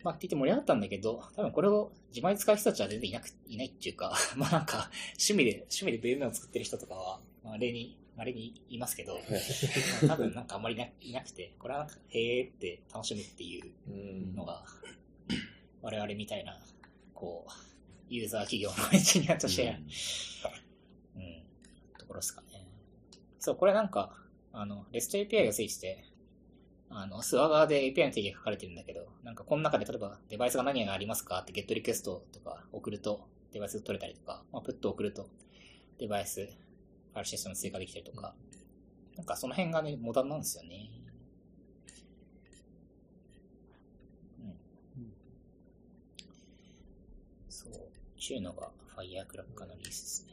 [0.02, 14.64] まあ、って言って盛り上がったんだけど、多分これを自前で使う人たちは全然いなく、いないっていうか、 まあなんか、趣味で、趣味で VM を作ってる人とかは、まあ、例に、まれにいますけど、まあ多分なんかあんまりいなくて、これはなんか、へーって楽しむっていううんのが、
[15.80, 16.58] 我々みたいな、
[17.14, 17.52] こう、
[18.08, 19.78] ユーザー企業のエンジニアとして、
[21.16, 21.42] うん、
[21.98, 22.66] ところですかね。
[23.38, 24.14] そう、これなんか、
[24.52, 26.04] あの、REST API がついてて、
[26.94, 35.26] あの、スワガーで API の定義が書かれてるんだけど、なんかこの中で例えばデバイスが何がありますかってゲットリクエストとか送るとデバイスが取れたりとか、まあ、プット送ると
[35.98, 38.34] デバイス、ファイルシステム追加できたりとか、
[39.16, 40.90] なんかその辺がね、モダンなんですよね。
[44.96, 45.12] うん。
[47.48, 47.72] そう、
[48.18, 50.32] ちゅうのが Firecracker のリリースですね。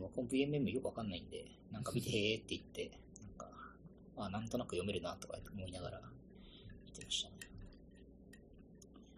[0.00, 3.01] 僕も VMM よくわかんないんで、なんか見てへーって言って、
[4.16, 6.00] あ、なんとなく読めるなとか思いながら
[6.86, 7.34] 見てましたね。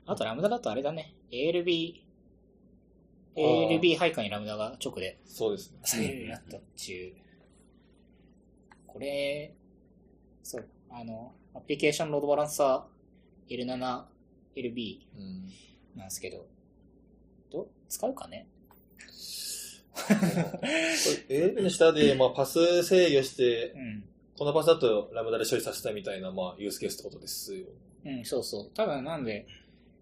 [0.07, 2.03] あとラムダだとあれだね、ALB、
[3.36, 5.78] ALB 配下にラムダが直でそうですね。
[5.84, 7.12] されるようになったっう。
[8.86, 9.55] これ、
[10.42, 14.05] そう、あの、アプリケーションロードバランサー L7、
[14.57, 15.51] LB うん。
[15.97, 16.47] なんですけど、
[17.51, 18.47] どう使うかね？
[19.95, 20.03] こ
[21.28, 24.05] れ ALB の下で、まあ、パス制御してう、ん。
[24.37, 27.66] このパスだとラムダで処理させたいみたいな、まあ、ユースケースってことですよ。
[28.05, 28.70] うん、そうそう。
[28.74, 29.47] 多分なんで、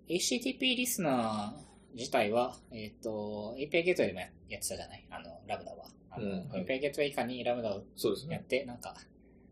[0.09, 5.07] HTTP リスナー自体は、えっ、と、API ゲートウェイでもややってたじゃない？
[5.11, 5.87] あの、ラムダは。
[6.11, 7.83] あの、うんはい API ゲートウェイ以下にラムダを。
[8.31, 8.97] やって、なんか、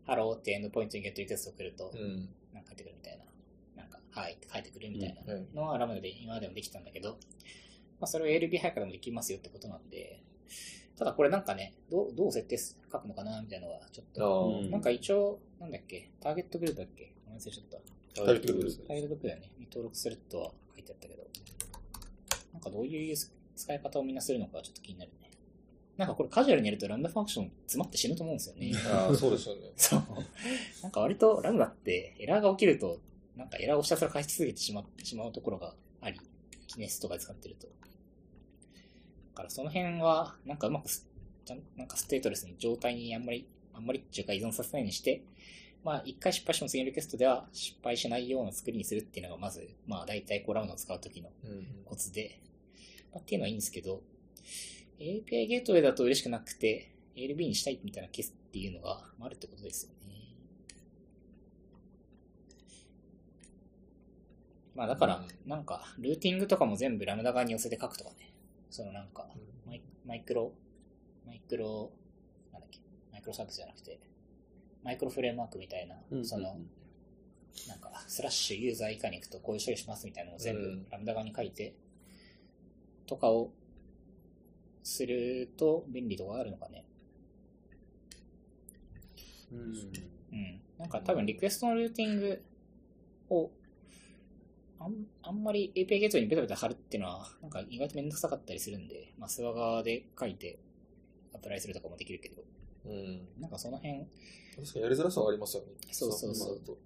[0.05, 2.29] ハローってエンドポイントにゲットリクエストを送ると、うん。
[2.53, 3.25] なんか返ってくるみたいな。
[3.83, 7.11] なんか、 Hi って返ってくるみたいなはいのは Lambda で今までもできたんだけど、
[7.99, 10.21] まあそれを ALB 配下でもできますよってことなんで、
[11.01, 17.81] ただこれなんかね、どう、どう設定す書くのかなみたいなのはちょっあと、あ、うんなんか一応、なんだっけ、ターゲットグループだっけごめんなさい、ちょっと。
[18.13, 19.51] ターゲットグループですターゲットグループだよね。
[19.57, 21.23] に登録するとは書いてあったけど、
[22.53, 23.15] なんかどういう
[23.55, 25.31] 使い方をみんなするのかちょっと気になるね。
[25.97, 28.71] なんかこれカジュアルにやると Lambda function 詰まって死ぬと思うんですよね。
[28.93, 29.71] ああ、そうですよね。
[29.75, 30.03] そう。
[30.83, 32.99] なんか割と Lambda ってエラーが起きると、
[33.35, 36.21] なんかエラーをひたすら返し続けてしまってしまうところがあり、
[36.67, 37.67] Kinesis とかで使ってると。
[39.31, 41.07] だからその辺は、なんかうまくす、
[41.45, 45.23] ちゃんなんかステートレスに状態にあんまり、あんまりっていうか依存させないようにして、
[45.83, 51.67] まあ一回失敗しても次のリクエストでは失敗しないような作りにするっていうのがまず、まあ大体こう Lambda を使うときのうん。
[51.85, 52.39] コツで、
[53.13, 54.01] まあ、っていうのはいいんですけど、
[54.99, 60.11] API ゲートウェイだと嬉しくなくて、ALB にしたいみたいなケースっていうのがまああるってことですよね。
[64.75, 68.30] まあだから、なんか、ルーティングとかも全部ラムダ側に寄せて書くとかね。
[68.71, 69.27] そのなんか、
[69.67, 70.53] マイマイクロ、
[71.27, 71.91] マイクロ、
[72.53, 72.79] なんだっけ、
[73.11, 73.99] マイクロサービスじゃなくて、
[74.81, 76.57] マイクロフレームワークみたいな、うんその、
[77.67, 81.75] なんか、スラッシュユーザー以下に行くとこういう処理しますみたいなのを全部うんラムダ側に書いて、
[83.05, 83.51] とかを
[84.83, 86.85] すると便利とかあるのかね。
[89.51, 89.59] うん
[90.31, 90.61] うん。
[90.77, 92.41] なんか多分リクエストのルーティング
[93.29, 93.51] を
[94.83, 100.57] あんあんまり API ゲートにベタベタ貼るっていうのは、なんか意外とめんどくさかったりするんで、まあ、スワ側で書いて
[101.35, 102.41] アプライするとかもできるけど、
[102.85, 103.27] うん。
[103.39, 103.99] なんかその辺、
[104.55, 105.69] 確かにやりづらさはありますよね。
[105.91, 106.77] そうそうそう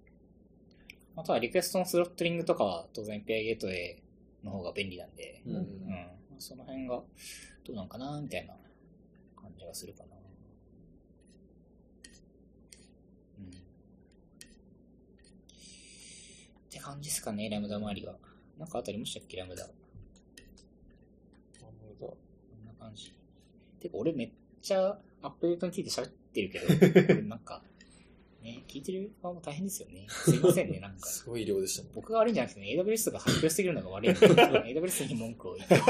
[1.16, 4.02] あとはリクエストのスロットリングとかは当然 API ゲートウェイ
[4.44, 5.64] の方が便利なんで、うんうん。
[6.38, 7.02] その辺が
[7.64, 8.54] どうなんかなみたいな
[9.40, 10.16] 感じがするかな。
[13.38, 13.50] うん。
[16.76, 18.14] って感じですかね、ラムダ周りは。
[18.58, 19.64] なんかあとありましたっけ、ラムダ。
[19.64, 19.70] こ
[21.62, 22.14] あ無駄
[22.62, 23.14] んな感じ。
[23.80, 27.62] てか、俺めっちゃアップデートについて喋ってるけど、 なんか、
[28.46, 30.06] ね、聞いてる側も大変ですよね。
[30.08, 31.04] すいませんね、 なんか。
[31.04, 31.90] すごい量でしたね。
[31.94, 35.82] 僕が悪いんじゃなくてね、AWS が発表してくるのが悪いんで、 AWS に文句を言ってる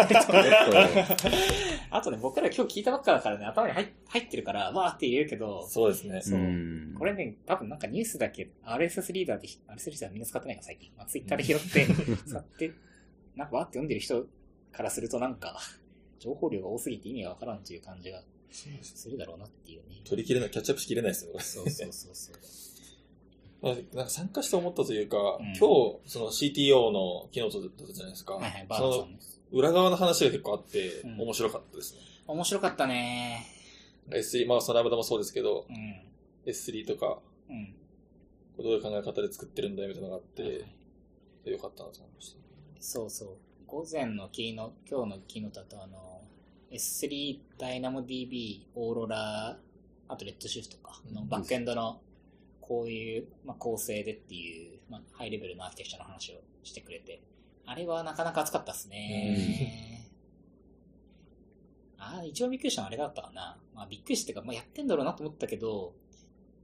[1.91, 6.23] あとね、僕ら今日聞いたばっかだからね、頭に入入ってるから、わーって言えるけど、そうですね。
[6.23, 10.91] そううんこれね、多分なんかニュースだけ、RSS リーダーで、RSS リーダーみんな使ってないから最近。
[10.97, 11.87] まあ、Twitter で拾って、
[12.27, 12.73] 使って、
[13.35, 14.27] なんかわーって読んでる人
[14.73, 15.61] からするとなんか、
[16.19, 20.01] 情報量が多すぎて意味がわからんという感じがするだろうなっていうね。
[20.05, 21.33] 取り切れない、キャッチアップしきれないですよ。
[21.41, 22.37] そうそうそうそう。
[23.97, 28.35] なんか参加して思ったというか、うん今日、その CTO のキノートだったじゃないですか。
[28.35, 29.09] はいはい、バーさその。
[29.53, 32.01] 裏側の話が結構あって、うん面白かったですね。
[32.27, 33.47] 面白かったね
[34.11, 36.03] S3、まあ、そのラムダもそうですけど、うん。
[36.45, 37.75] S3 とか、うん。
[38.57, 40.65] これどういう考え方で作ってるんだよみたいなのがあって、
[41.51, 42.39] よかったなと思いました。
[42.81, 43.29] そうそう。
[43.67, 46.16] 午前のキーの、今日のキーノだとあの、
[46.71, 49.59] S3 DynamoDB、オーロラ、
[50.09, 52.01] あとレッドシフトか、のうんバックエンドの
[52.61, 57.23] こういう、まあ、構成でっていう、まあ、ハイレベルなアーキテクチャの話をしてくれて、
[57.65, 60.09] あれはなかなか熱かったっすね。
[61.99, 63.59] ああ、一応びっくりしたのはあれだったかな。
[63.75, 65.95] まあびっくりしてか、まあやってんだろうなと思ったけど、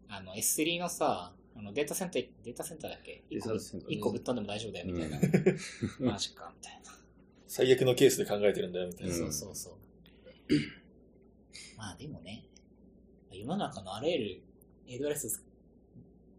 [0.08, 3.22] あの S3 のさ、あのデータセンター、データセンターだっけ？
[3.30, 5.18] データセンター一個ぶっ飛んでも大丈夫だよ、みたいな。
[6.12, 6.92] マジか、みたいな。
[7.48, 9.12] 最悪のケースで考えてるんだよ、みたいな。
[9.14, 9.72] うんそうそうそう。
[11.76, 12.44] まあでもね、
[13.30, 14.42] 世の中のあらゆる
[14.86, 15.42] AWS っ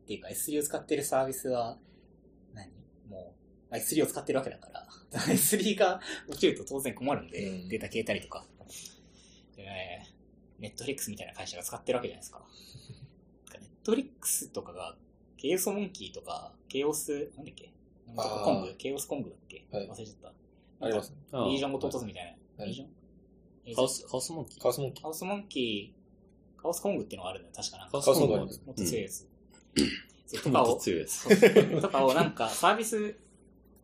[0.07, 1.77] ていうか S3 を使ってるサービスは
[2.53, 2.69] 何、
[3.09, 3.33] も
[3.71, 7.69] う S3 を使ってるわけだから、 S3 が落ちると当然困るんで、うん。
[7.69, 8.45] データ消えたりとか。
[9.55, 9.65] で、
[10.59, 12.41] ネットフリックスみたいな会社が使ってるわけじゃないですか。
[13.53, 14.95] ネットフリックスとかが、
[15.37, 17.71] ケイオスモンキーとか、ケイオス、なんだっけ
[18.15, 19.89] コングケイオスコングだっけ、はい。
[19.89, 20.31] 忘れちゃっ
[20.79, 20.85] た。
[20.85, 22.63] ありますリージョンごと落とすみたいな。
[22.63, 22.69] はい。
[22.69, 22.87] リージョン？
[23.75, 24.61] カオス、カオスモンキー？
[24.61, 27.91] カースモンキカオスモンキー、カオスコングっていうのがあるんだよ、確かなんか。
[27.93, 29.27] カオスカオスモンキーモンキーあるもっと強いやつ。
[30.27, 31.11] そうともっとかを、強いやつ。
[31.13, 33.15] そうとかをなんかサービス、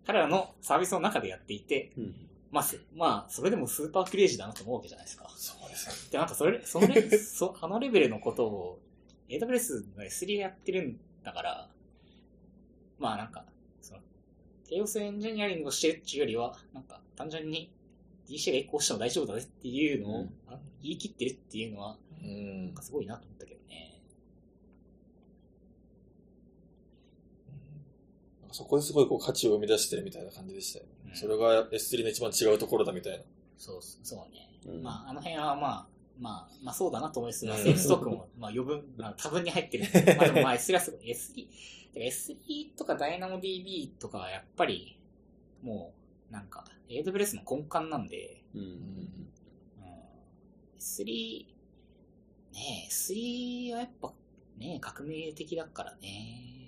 [0.05, 2.15] 彼らのサービスの中でやっていて、うん
[2.51, 5.29] まあ、すまあ、それでもスーパークレイジーだなと思うわけじゃないですか。
[5.35, 6.11] そうですね。
[6.11, 8.79] で、なんかそれ、そのレ そあのレベルのことを
[9.29, 11.69] AWS が S3 でやってるんだから、
[12.97, 13.45] まあなんか、
[13.81, 13.99] その、
[14.67, 17.71] ケイオスエンジニアリングをしてるっていうよりは、なんか単純に
[18.29, 24.01] DC が移行しても大丈夫だねっていうのを、うんあ言い切ってるっていうのは、うんなんかすごいなと思ったけどね。
[28.51, 30.91] そこですごいこう価値を生み出してるみたいな感じでしたよね。
[31.11, 33.23] うんそれが S3 の一番違うところだみたいな。
[33.57, 34.49] そう、そうね。
[34.65, 35.87] うんまあ、あの辺はまあ、
[36.19, 39.85] まあ、まあそうだなと思いますが、うんセールストークも、まあ余分、まあ多分に入ってる。
[40.17, 41.11] まあでもまあ S3 はすごい。
[41.11, 41.47] S3、
[41.93, 44.97] てか S3 とか DynamoDB とかはやっぱり、
[45.61, 45.98] もう、
[46.29, 49.29] なんか、AWS の根幹なんで、うんうん、
[50.77, 51.45] S3、
[52.53, 54.13] ねえ、S3 はやっぱ、
[54.57, 56.59] ねえ、革命的だからね。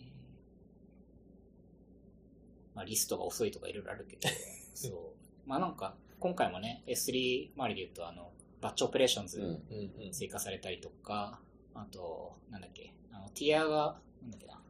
[2.74, 4.30] まあリストが遅いとかいろいろあるけど、
[4.74, 5.49] そう。
[5.49, 10.12] まあなんか、今回もね、S3 周りで言うと、あの、 Batch Operations うんうんうん。
[10.12, 11.41] 追加されたりとか、
[11.74, 14.64] あと、なんだっけ、あの、 tier が、なんだっけな、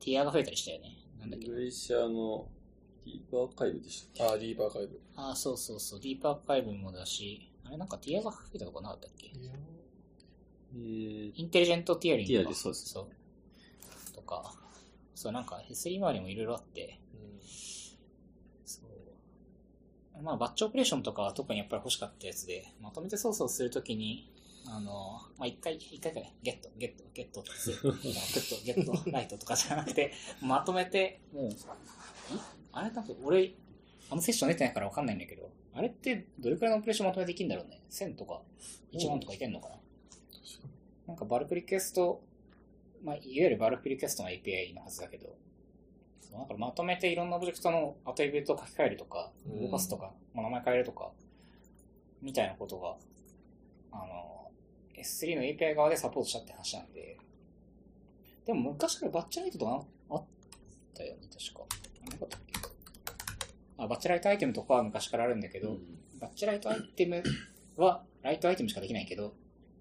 [0.00, 0.96] ティアが増えたりしたよね。
[1.18, 2.48] なんだっけグレイシアの
[3.06, 5.00] ディープアーカイブでしたっあー、ディープアーカイブ。
[5.14, 9.28] ああ、そうそうそう、ディープアーカイブもだし、あれなんかティアが増えたとこなかったっけ？
[9.28, 9.32] け
[10.74, 12.88] えーインテリジェントティアリングティアでそうです。
[12.90, 14.14] そう。
[14.14, 14.54] とか、
[15.14, 17.00] そう、なんか S3 周りもいろいろあって、
[18.64, 18.80] そ
[20.18, 20.22] う。
[20.22, 24.30] まあ、バッチオペレーションとかは特にやっぱり欲しかったやつで、まとめて操作をするときに、
[24.68, 27.40] あの、まあ、一回、一回くらい、ゲット、ゲット、ゲット。
[27.40, 31.56] ってする、グット、ゲット、ライトとかじゃなくて、まとめて、もう、い
[32.76, 33.54] あれなんか俺、
[34.10, 38.42] あのセッション出てないからわかんないんだけど、あれってどれくらいのオペレーションまとめできるんだろうね ?1000 とか、
[38.92, 39.76] 1万とかいけんのかな？
[41.08, 42.20] なんかバルクリクエスト、
[43.02, 45.34] まあ、いわゆるバルクリクエストの API のはずだけど、
[46.20, 51.10] そうなんかまとめていろんなオブジェクトのアトリビュートを書き換えるとか、うん動かすとか、まあ、名前変えるとか、
[52.20, 52.96] みたいなことが、
[53.92, 54.50] あの、
[54.98, 57.16] S3 の API 側でサポートしたって話なんで、
[58.44, 60.24] でも昔からバッチライトとかあっ
[60.94, 61.75] たよね、確か。
[63.78, 65.76] あ、バッチライトアイテムとかは昔からあるんだけど、
[66.20, 67.22] バッチライトアイテム
[67.76, 69.34] は、ライトアイテムしかできないけど、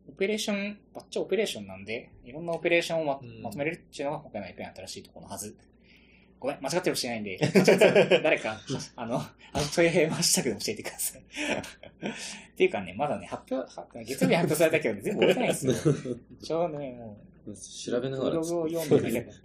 [0.07, 5.55] オペレーション、バッチオペレーションなんで、いろんなオペレーションをま,、うんまとめれるっていうのが今回の API の新しいところのはず。
[6.39, 7.39] ごめん、間違ってるしれないんで、
[8.21, 8.59] 誰か、
[8.95, 11.21] あの、あの問いましたけど教えてください。
[11.21, 11.23] っ
[12.55, 15.73] ていうかね、まだね、発表、は月曜日に発表されたけど、全部終えてないんですよ。
[16.43, 17.17] ちょうどね、も
[17.47, 19.37] う、調べながらブログを読んでるだけだ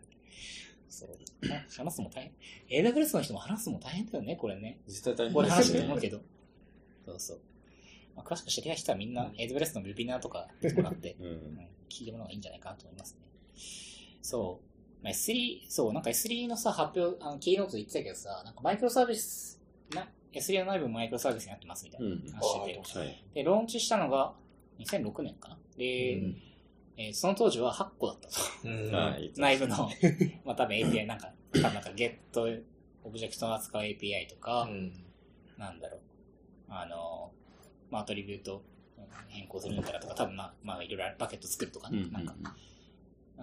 [0.88, 1.10] そう。
[1.48, 2.32] な話すのも大
[2.68, 2.84] 変。
[2.84, 4.78] AWS の人も話すのも大変だよね、これね。
[4.86, 6.20] 絶対大変これ話して思うけど。
[7.06, 7.40] そうそう。
[8.16, 13.20] まあ、詳しく知りたい人はみんな AWS のウェビナーとかもらって、ううんん、聞いてもらうのがいいんじゃないかなと思いますね。
[14.22, 15.04] そう。
[15.04, 19.60] まあ、S3、そう、なんか S3 のさ、発表、あの、キーノートで言ってたけどさ、なんかマイクロサービス、
[19.94, 23.24] な、S3 の内部もマイクロサービスになってますみたいなうん話してて、はい。
[23.34, 24.34] で、ローンチしたのが
[24.78, 25.58] 2006年かな。
[25.76, 26.42] で、うん
[27.00, 28.34] えーその当時は8個だったと。
[29.40, 29.88] 内部の、
[30.44, 32.18] まあ多分 API、なんか、多分なんか Get
[33.02, 34.92] オブジェクトを扱う API とか、うん
[35.56, 36.00] なんだろう、
[36.68, 37.32] あの、
[37.90, 38.62] まあアトリビュート
[39.28, 42.34] 変更するんだらとか、多分まあ、まあいろいろバケット作るとかね、うんなんか、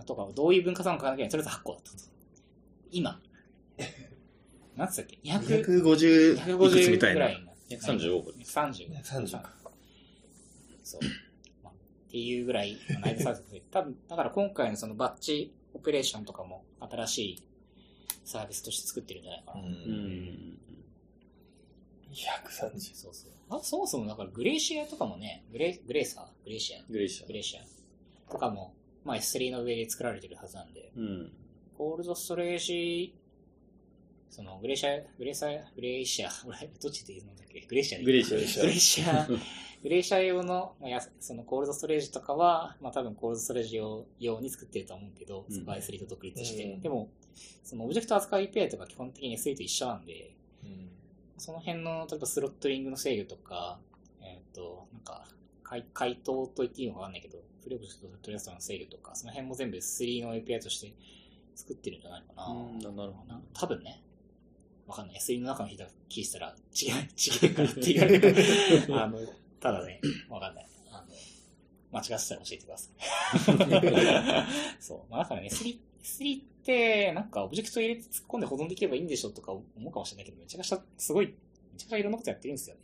[0.06, 1.98] とか、どういう分割なのかなきゃとりあえず8個だったと。
[2.92, 3.20] 今、
[4.78, 7.32] なんつったっけ ?200、250いくつみ150たいなぐら。
[7.32, 7.78] いになって。
[7.78, 9.02] 135個30。
[9.02, 9.50] 30
[10.84, 11.02] そう。
[12.08, 17.44] まあっていうぐらいの内部サービスで、 多分、だから今回のそのバッチオペレーションとかも新しい
[18.24, 19.62] サービスとして作ってるんじゃないかな。
[19.62, 19.68] うん。
[19.68, 20.60] うん。
[22.12, 22.96] 230。
[22.96, 23.32] そうそう。
[23.50, 26.44] あ、そもそもだからグレーシアとかもね、グレグレーサー？
[26.44, 26.84] グレーシア？
[26.90, 27.66] グレイシャグレーシア。
[28.32, 31.32] とかも、まあ S3 の上で作られてるはずなんで、うん。
[31.78, 33.14] コールドストレージ
[34.30, 37.62] その、グレーシャー、グレーサー、グレーシャー、俺、 どっちで言うんだっけ？
[37.62, 39.40] グレーシャーでグレーシャーグレーシャグレーシャー、
[39.84, 46.64] グレーシャー用の、まあ、やそのコールドストレージとかは、まあ多分コールドストレージ用用に作ってると思うけど、うんそこは S3 と独立して。
[46.64, 47.10] うんでも、
[47.64, 50.90] そのオブジェクト扱い API とか基本的に S3 と一緒なんで、うん
[51.38, 53.80] その辺の、例えばスロットリングの制御とか、
[54.22, 55.24] えっ、と、なんか、
[55.64, 60.94] 回回答と言っていいのかわかんないけど、フレオブジェクトとトレーストの制御とか、その辺も全部 S3 の API として
[61.56, 62.48] 作ってるんじゃないかな。
[62.48, 64.02] うんなるほどな多分ね。
[64.88, 65.18] わかんない。
[65.18, 68.36] SE の中の人が聞いてたら、違う、違うからって言われる。
[68.98, 69.20] あの、
[69.60, 70.68] ただね、わかんない。
[70.92, 71.08] あの、
[71.92, 74.78] 間違ってたら教えてください。
[74.80, 75.00] そう。
[75.10, 81.34] まあだからね、S3、S3 って、なんかオブジェクト入れて突っ込んで保存できればいいんでしょとか思うかもしれないけど、めちゃくちゃ、すごい、め
[81.78, 82.82] ちゃくちゃいろんなことやってるんですよね。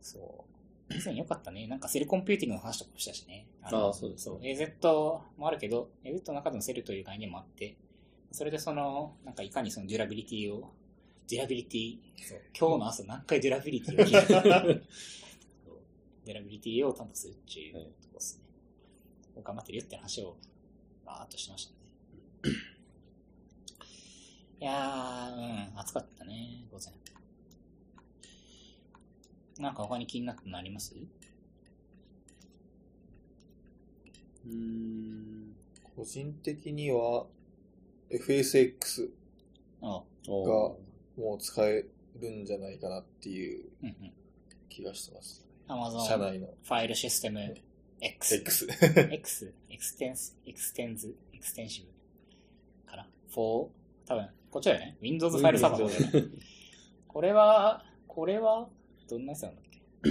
[0.00, 0.44] そ
[0.90, 0.94] う。
[0.94, 1.66] 以前よかったね。
[1.66, 3.46] なんか cell computing の話とかもしたしね。
[3.70, 4.40] のああそうですそう。
[4.40, 7.76] AZ もあるけど、AZ の中でのセルという概念もあって、
[8.30, 10.72] それでその、なんかいかにその durability を、
[11.28, 11.98] durability、
[12.28, 14.26] そう今日の朝何回 durability を聞いた？
[16.26, 18.44] durability を担保するっていうとこですね。
[19.42, 20.36] 頑張ってるよって話を、
[21.04, 21.72] バーっとしてました
[22.48, 22.54] ね。
[24.60, 26.92] いやー、うん、暑かったね、午前。
[29.58, 30.94] なんか他に気になったのあります？
[34.46, 35.54] うーん。
[35.96, 37.26] 個人的には、
[38.10, 39.10] FSx
[39.82, 40.02] が
[41.16, 41.84] もう使え
[42.20, 43.64] るんじゃないかなっていう。
[44.68, 45.44] 気がしてます。
[45.68, 47.40] Amazon 社内のファイルシステム
[48.00, 48.34] X。
[48.34, 48.66] X。
[49.10, 53.68] X、エクステンス、エクステンズ、 extensive かな ?for、
[54.04, 54.96] 多分、こっちだよね。
[55.00, 56.30] Windows ファイルサーバーだよね。
[57.06, 58.68] これは、これは、
[59.08, 59.64] どんなやつなんだっ
[60.02, 60.10] け？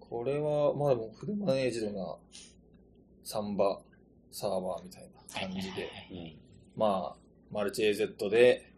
[0.00, 2.16] これは、まあでもフルマネージドな
[3.22, 3.80] Samba
[4.30, 5.88] サーバーみたいな感じで、
[6.76, 7.16] まあ、
[7.50, 8.73] マルチ AZ で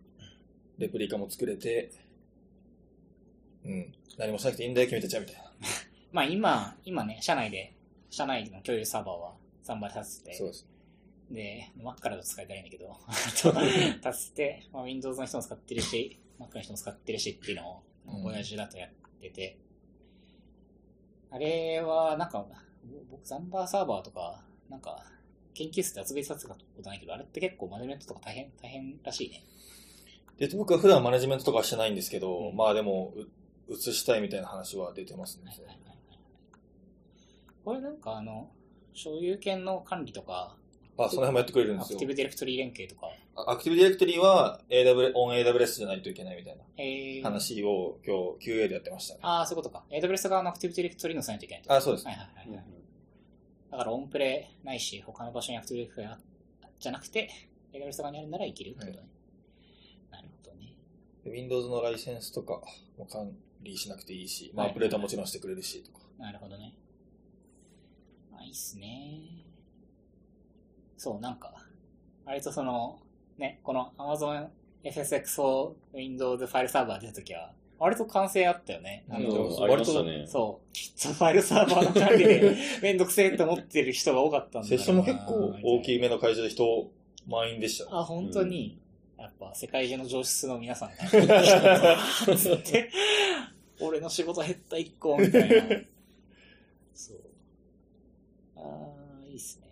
[0.78, 1.92] レプリカも作れて、
[3.64, 5.42] うん、何もしなくていいんだよ、君たちは、みたいな。
[6.12, 7.74] まあ今、今ね、社内で、
[8.10, 10.68] 社内の共有サーバーは3倍立つて、そうです。
[11.30, 12.96] で、Mac からだと使いたいんだけど、
[13.42, 13.52] と
[14.10, 17.86] 立つて、まあ、Windows の人も使ってるし、Mac の人も使ってるしっていうのを、うん
[18.24, 19.58] 親父だとやってて、
[21.30, 22.46] あれは、なんか、
[23.10, 25.04] 僕、 Samba サーバーとか、なんか、
[25.54, 29.42] 研究室で集めてたことないけど、あれって結構マネジメントとか大変、大変らしいね。
[30.38, 33.26] で、僕は普段マネジメントとかはしてないんですけど、うんまあでも、う
[33.72, 35.56] 移したいみたいな話は出てますね。
[37.64, 38.50] これなんかあの、
[38.92, 40.56] 所有権の管理とか、
[40.98, 49.20] あ、その辺もやってくれるんですよ Active Directory 連携とか、あ Active Directory は AW、 on AWS じゃないといけないみたいなえー、話を今日 QA でやってましたね。
[49.22, 49.84] ああ、そういうことか。
[49.90, 52.16] AWS 側のアクティブディレクトリーのさないといけないあ、そうですはい。
[52.16, 52.64] はいはいはい。
[53.70, 57.28] だからオンプレないし、他の場所にアクティブディレクトリじゃなくて、
[57.72, 59.08] AWS 側にあるならいけるってことね。
[61.30, 62.60] Windows のライセンスとか
[62.98, 63.30] も管
[63.62, 65.98] 理しなくていいし、まあ、はいアップデートはもちろんしてくれるしとか。
[66.18, 66.74] なるほどね。
[68.32, 69.20] まあ、いいっすね。
[70.96, 71.54] そう、なんか、
[72.24, 72.98] 割とその、
[73.38, 74.48] ね、この Amazon
[74.84, 79.04] FSX4 Windows ファイルサーバー出たときは、割と完成あったよね。
[79.10, 80.26] あうんの、そうありましたね。
[80.26, 86.90] そう、きっとファイルサーバーの管理で めんどくせえって思ってる人が多かったんだろうなセッションも結構大きいみ目の会場で人
[87.26, 88.78] 満員でしたあ、本当に、
[89.18, 90.96] やっぱ世界中の上質の皆さんが、
[92.36, 92.90] つって、
[93.80, 95.56] 俺の仕事減った一個、みたいな。
[96.94, 97.20] そう。
[98.56, 99.66] あーいいっすね。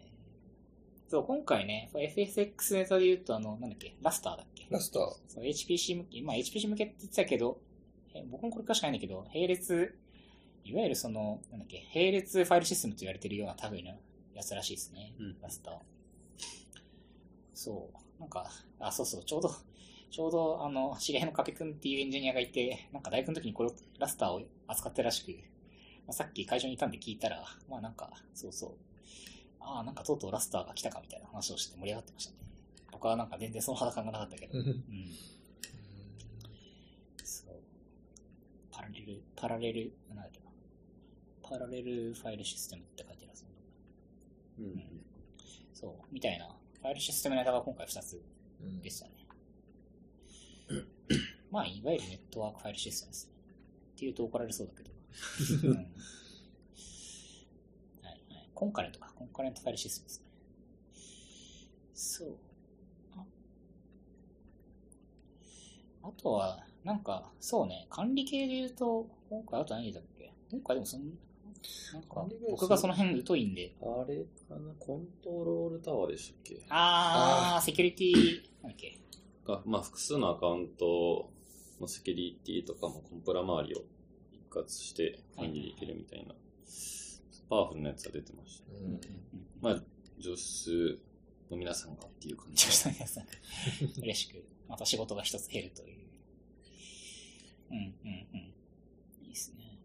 [1.08, 4.66] そう、今回ね、FSX ネタで言うと、あの、なんだっけ、ラスターだっけ？
[4.70, 5.02] ラスター。
[5.28, 7.60] そう HPC 向け、まあ HPC 向けって言ってたけど、
[8.14, 9.94] え僕もこれかしかないんだけど、並列、
[10.64, 13.90] いわゆるその、なんだっけ、並列ファイルシステムと言われてるような類の
[14.34, 15.74] やつらしいですね、うんラスター。
[17.52, 19.50] そう、なんか、あ、そうそう、ちょうど、
[20.10, 25.30] ちょうど、あの、知り合いのカペ君っていうエンジニアがいて、なんか大学の時にこれを、ラスターを扱ってるらしく、
[26.06, 28.70] まあ、さっき会場にいたんで聞いたら、まあなんか、そうそう、
[29.60, 32.38] ああ、なんかとうとうラスターが来たかみたいな話をして盛り上がってましたね。
[32.92, 34.84] 僕はなんか全然その肌感がなかったけど、うん。
[37.24, 37.54] そう。
[38.70, 40.46] パラレル、パラレル、なんだっけな。
[41.42, 43.60] パラレルファイルシステムって書いてあるはずなんだ
[44.58, 45.04] うん
[45.72, 45.92] そう。
[46.12, 46.48] みたいな。
[46.84, 48.22] ファイルシステムネタが今回2つ
[48.60, 49.12] うんでしたね。
[51.50, 53.32] まあ、いわゆるネットワークファイルシステムですね。
[53.96, 54.90] っていうと怒られそうだけど。
[55.66, 55.86] うんはい
[58.04, 58.50] はい。
[58.54, 59.10] コンカレントか。
[59.16, 60.26] コンカレントファイルシステムですね。
[61.94, 62.36] そう。
[63.16, 63.24] あ
[66.02, 70.34] あとは、なんか、そうね、管理系で言うと、今回あと何だっけ？
[70.50, 71.18] 今回でもそん
[72.50, 74.72] 僕がその辺疎いんで、あれかな？
[74.78, 76.66] コントロールタワーでしたっけ？
[76.68, 78.98] あー、セキュリティ、なんだっけ？
[79.46, 81.30] が、まあ、複数のアカウント
[81.80, 83.82] のセキュリティとかもコンプラ周りを
[84.32, 86.34] 一括して管理できるみたいな、
[87.48, 88.64] パワフルなやつが出てました。
[88.72, 89.00] うん
[89.60, 89.82] まあ、
[90.18, 90.98] 上質
[91.50, 92.72] の皆さんがっていう感じ女。
[92.72, 93.30] 子の皆さんが
[94.02, 95.98] 嬉しく、また仕事が一つ減るという。
[97.70, 98.38] うん、うん、うん。
[99.22, 99.78] いいですね。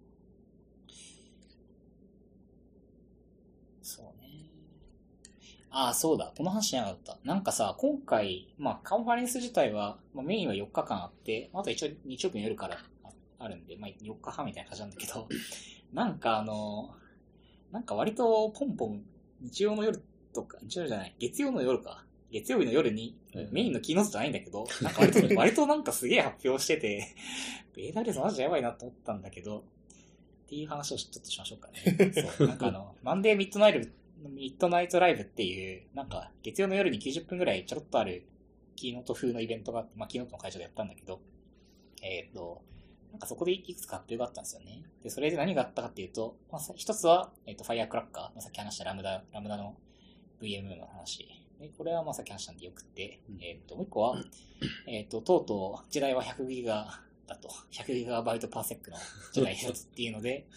[3.82, 4.46] そうね。
[5.72, 6.34] ああ、そうだ。
[6.36, 7.18] この話しなかった。
[7.24, 15.28] なんかさ、今回、まあ、カンファレンス自体は、まあ、メインは4日間あって、あと一応日曜日の夜からああるんで、まあ、4日半みたいな感じなんだけど、
[15.94, 16.96] なんかあの、
[17.72, 19.04] なんか割とポンポン、
[19.42, 20.02] 日曜の夜
[20.34, 22.06] とか、日曜じゃない、月曜の夜か。
[22.32, 27.16] 月曜日の夜にはいメインのキーノートじゃないんだけど、なんか割と、 割となんかすげえ発表してて、
[27.76, 29.62] AWS マジでやばいなと思ったんだけど、っ
[30.48, 32.12] ていう話をちょっとしましょうかね。
[32.38, 32.48] そう。
[32.48, 33.90] なんかあの、マンデーミッドナイト、
[34.28, 38.26] ミッドナイトライブっていう、なんか月曜の夜に90分ぐらいちょろっとある
[38.76, 41.22] キーノート風のイベントがあって、まあキーノートの会場でやったんだけど、
[42.02, 42.62] えっ、と、
[43.12, 44.84] なんかそこでいくつか発表があったんですよね。
[45.04, 49.76] で、それで何があったかっていうと、まあ、さ一つは、えっ、と、ファイアクラッカー、まあさっき話したラムダ、ラムダの
[50.42, 51.28] VM の話。
[51.60, 54.24] で、これはまあさっき話したんでよくって、うんえっ、と、もう一個は、
[54.88, 58.98] えっ、と、とうとう時代は100ギガだと、100ギガバイトパーセックの
[59.34, 60.48] 時代だとっていうので、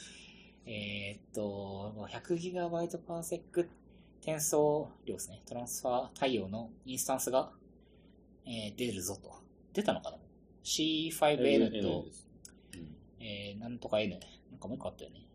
[0.67, 3.69] えっと、100ギガバイトパーセック
[4.21, 5.43] 転送量ですね。
[5.47, 7.51] トランスファー対応のインスタンスが、
[8.47, 9.43] えー出るぞと。
[9.73, 10.19] 出たのかな
[10.65, 12.05] ?C5N と、
[13.19, 14.19] えー、なんとか N。
[14.51, 15.27] なんかもう一個あったよね。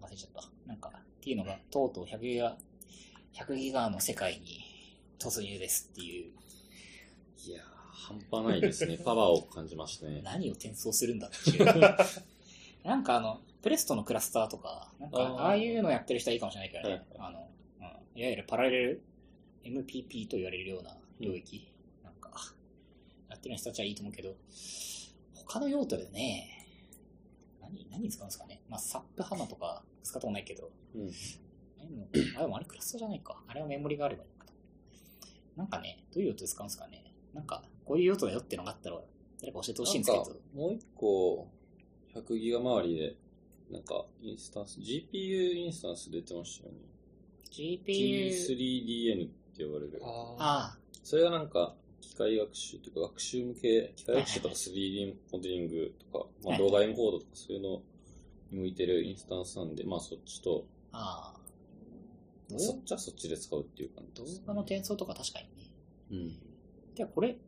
[0.00, 0.48] 忘れちゃった。
[0.66, 2.56] なんか、っていうのが、とうとう100ギガ、
[3.34, 4.60] 100ギガの世界に
[5.18, 6.32] 突入ですっていう、
[7.46, 8.98] いやー、半端ないですね。
[9.04, 10.20] パワーを感じましたね。
[10.24, 11.64] 何を転送するんだっていう。
[12.84, 16.90] なんかあの、プレストのクラスターとか、なんか、あーああいうのやってる人はいいかもしれないけどね。
[16.90, 17.48] はいあの、
[17.80, 19.02] うん、いわゆるパラレル
[19.64, 21.72] MPP と言われるような領域、
[22.04, 22.30] なんか、
[23.30, 24.34] やってる人たちはいいと思うけど、
[25.32, 26.68] 他の用途でね、
[27.62, 28.60] 何、何に使うんですかね。
[28.68, 31.10] まあ、サップハマとか使ったことないけど、うん。
[32.36, 33.42] あでも、あ、れクラスターじゃないか。
[33.48, 34.52] あれはメモリがあればいいのか
[35.56, 35.62] な。
[35.62, 37.14] なんかね、どういう用途で使うんですかね。
[37.32, 39.00] なんか、こういう用途だよってのがあったら、
[39.40, 41.48] 誰か教えてほしいんですけど。、もう一個、
[42.14, 43.23] 100ギガ周りで、
[43.70, 46.78] なんか、インスタンス、GPU インスタンス出てましたよね。
[47.50, 50.00] GPU、G3DN って呼ばれる。
[50.02, 57.82] ああそれがなんか、機械学習というか、学習向け、機械学習とか 3D モデリングとか、まあ、はい動画エンコードとかそういうの
[58.50, 62.58] に向いてるインスタンスなんで、まあそっちと、あ、ああ。
[62.58, 65.70] そっちはそっちで使うっていう感じ動です、画の転送とか確かにね。
[66.10, 66.94] うん。
[66.94, 67.38] で、これ、こ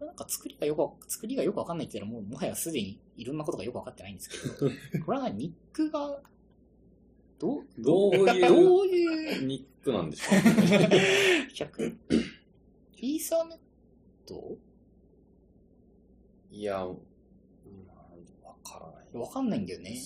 [0.00, 4.70] れなんか作りがよくわ、作りがよくわかんないって言ったらもうもはやすでにいろんなことがよくわかってないんですけど、
[5.04, 6.20] これはニックが、
[7.38, 11.48] どう、どういうどういう、ニックなんでしょうね。
[11.54, 11.96] 100、
[12.98, 13.58] イーサーネッ
[14.26, 14.56] ト？
[16.50, 16.98] いや、うん
[18.44, 19.06] わからない。
[19.12, 19.98] わかんないんだよね。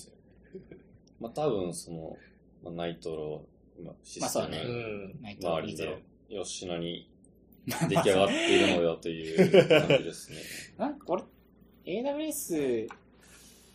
[1.19, 2.17] まあ多分その、
[2.63, 3.47] まあ、ナイトロ、
[3.79, 5.23] 今、システムうん。
[5.23, 7.11] ナイト周りで、吉野に
[7.67, 10.39] 出来上がっているのよという感じですね。
[10.79, 11.23] なんかこれ、
[11.87, 12.95] AWS、ま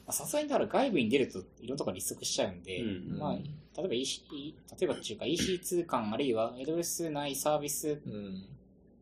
[0.08, 2.86] あさすがにだから外部に出るといろんなところに立足しちゃうんで、う
[3.16, 8.46] んまあ、例えば EC、例えばっていうか EC 通関あるいは AWS 内サービスうん。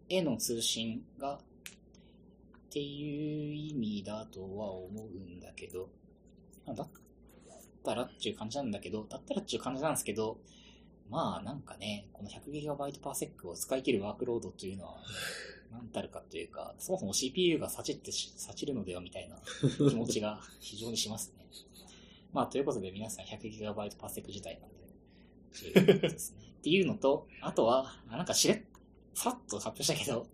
[0.09, 1.39] への通信がっ
[2.69, 5.89] ていう意味だとは思うんだけど、
[6.65, 6.89] まあだっ
[7.83, 10.37] たらっていう感じなんだけど、だったらっていう感じなんですけど、
[11.09, 14.97] まあなんかね、この 100GB パーセックを使い切るワークロードというのは、
[15.71, 19.37] 何たるかというか、そもそも CPU がさちってし、さちるのではみたいな
[19.89, 21.45] 気持ちが非常にしますね。
[22.33, 26.41] まあということで皆さん 100GB パーセック自体なんで、ですね。
[26.57, 28.61] っていうのと、あとは、あなんかしれっ、
[29.13, 30.27] さっと発表したけど、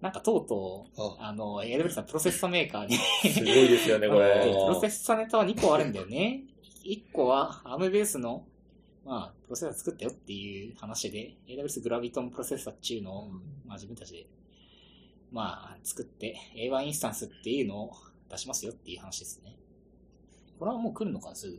[0.00, 4.46] なんかとうとう、あ、あの、AWS のプロセッサメーカーにすごいですよね、こプれ。
[4.54, 6.44] ロセッサネタは2個あるんだよね。
[6.84, 8.46] 1個は ARM ベースの、
[9.08, 13.30] まあ、プロセッサー作ったよっていう話で、AWS グラビトンプロセッサーっていうのを、
[13.66, 14.26] まあ自分たちで、
[15.32, 17.92] まあ作って A1 インスタンスっていうのを
[18.30, 19.56] 出しますよっていう話ですね。
[20.58, 21.58] これはもう来るのかな、すぐ？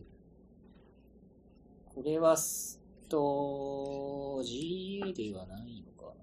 [1.96, 2.80] これは、す
[3.10, 6.14] と、GA ではないのか。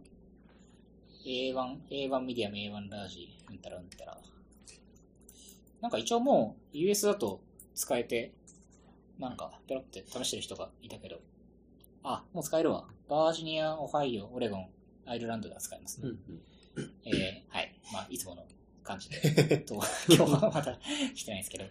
[1.26, 1.54] A1、
[1.90, 4.16] A1 ミディアム、A1 ラージ、うんたらうんたら。
[5.80, 7.40] なんか一応もう US だと
[7.74, 8.32] 使えて、
[9.18, 11.20] なんかペロって試してる人がいたけど、
[12.02, 12.86] あ、もう使えるわ。
[13.08, 14.68] バージニア、オハイオ、オレゴン、
[15.06, 16.10] アイルランドでは使えますね。
[17.04, 17.14] えー、
[17.48, 17.74] はい。
[17.92, 18.44] まあ、いつもの
[18.82, 19.58] 感じで。
[19.66, 19.74] と
[20.08, 20.78] 今日はまだ
[21.14, 21.64] 来てないんですけど。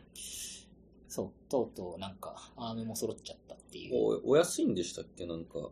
[1.07, 4.21] そう、とうとうなんか、アームも揃っちゃったっていう。
[4.25, 5.25] おお安いんでしたっけ？
[5.25, 5.69] なんか。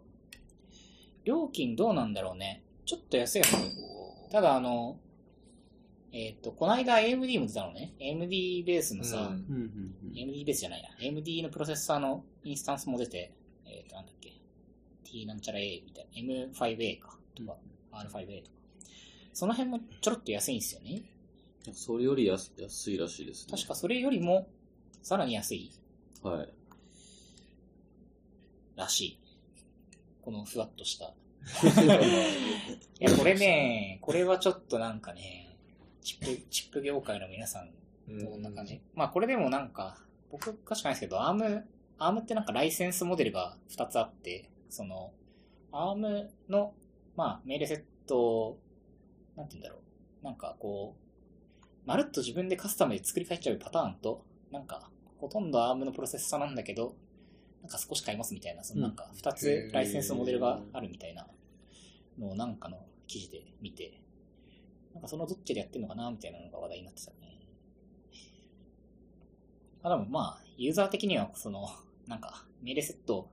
[1.25, 2.63] 料金どうなんだろうね。
[2.85, 4.31] ちょっと安いはず。
[4.31, 4.99] ただあの、
[6.15, 7.95] えっ、と、この間 AMD も出たのね。
[7.99, 10.89] AMD ベースのさ、うん AMD ベースじゃないな。
[11.01, 13.33] AMD のプロセッサーのインスタンスも出て、
[13.65, 14.31] えっ、と、なんだっけ。
[15.03, 16.45] T なんちゃら A みたいな。
[16.51, 17.17] M5A か。
[17.33, 17.57] とか、
[17.91, 18.57] R5A とか。
[19.33, 21.01] その辺もちょろっと安いんですよね。
[21.67, 21.73] うん。
[21.73, 23.53] それより安安いらしいですね。
[23.57, 24.47] 確かそれよりも、
[25.01, 25.71] さらに安い
[26.21, 26.49] はい。
[28.75, 29.19] らしい。
[30.21, 31.13] このふわっとした。
[31.81, 35.42] いや、これね、これはちょっとなんかね、
[36.03, 37.71] チップ、チップ業界の皆さん、
[38.19, 39.97] どんな感じ、まあこれでもなんか、
[40.31, 45.13] 僕詳しくないですけど、アーム、アームってなんかライセンスモデルが2つあって、その、
[45.71, 46.73] Arm の、
[47.15, 48.59] まあ命令セットを、
[49.35, 49.77] なんて言うんだろ
[50.21, 50.25] う。
[50.25, 54.89] なんかこう、まるっと自分でカスタムで作り変えちゃうパターンと、なんか、
[55.19, 56.95] ほとんど Arm のプロセッサーなんだけど、
[57.61, 61.27] なんか少し変えますみたいな、そのなんか2つライセンスモデルがあるみたいな
[62.19, 64.01] のをなんかの記事で見て、
[64.93, 67.17] なんかそのどっちでやってるのかなみたいなのが話題になってたね。
[69.81, 71.67] あ、でもまあ、ユーザー的にはその、
[72.07, 73.29] なんか、命令セット、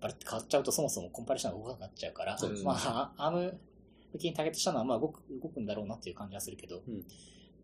[0.00, 3.60] バルって変わっちゃうとそもそもコンパイレーションが動かなくなっちゃうから、ねまあ、アーム
[4.12, 6.94] 向きにターゲットしたのはまあ動く、動くんだろうなっていう感じはするけど、うん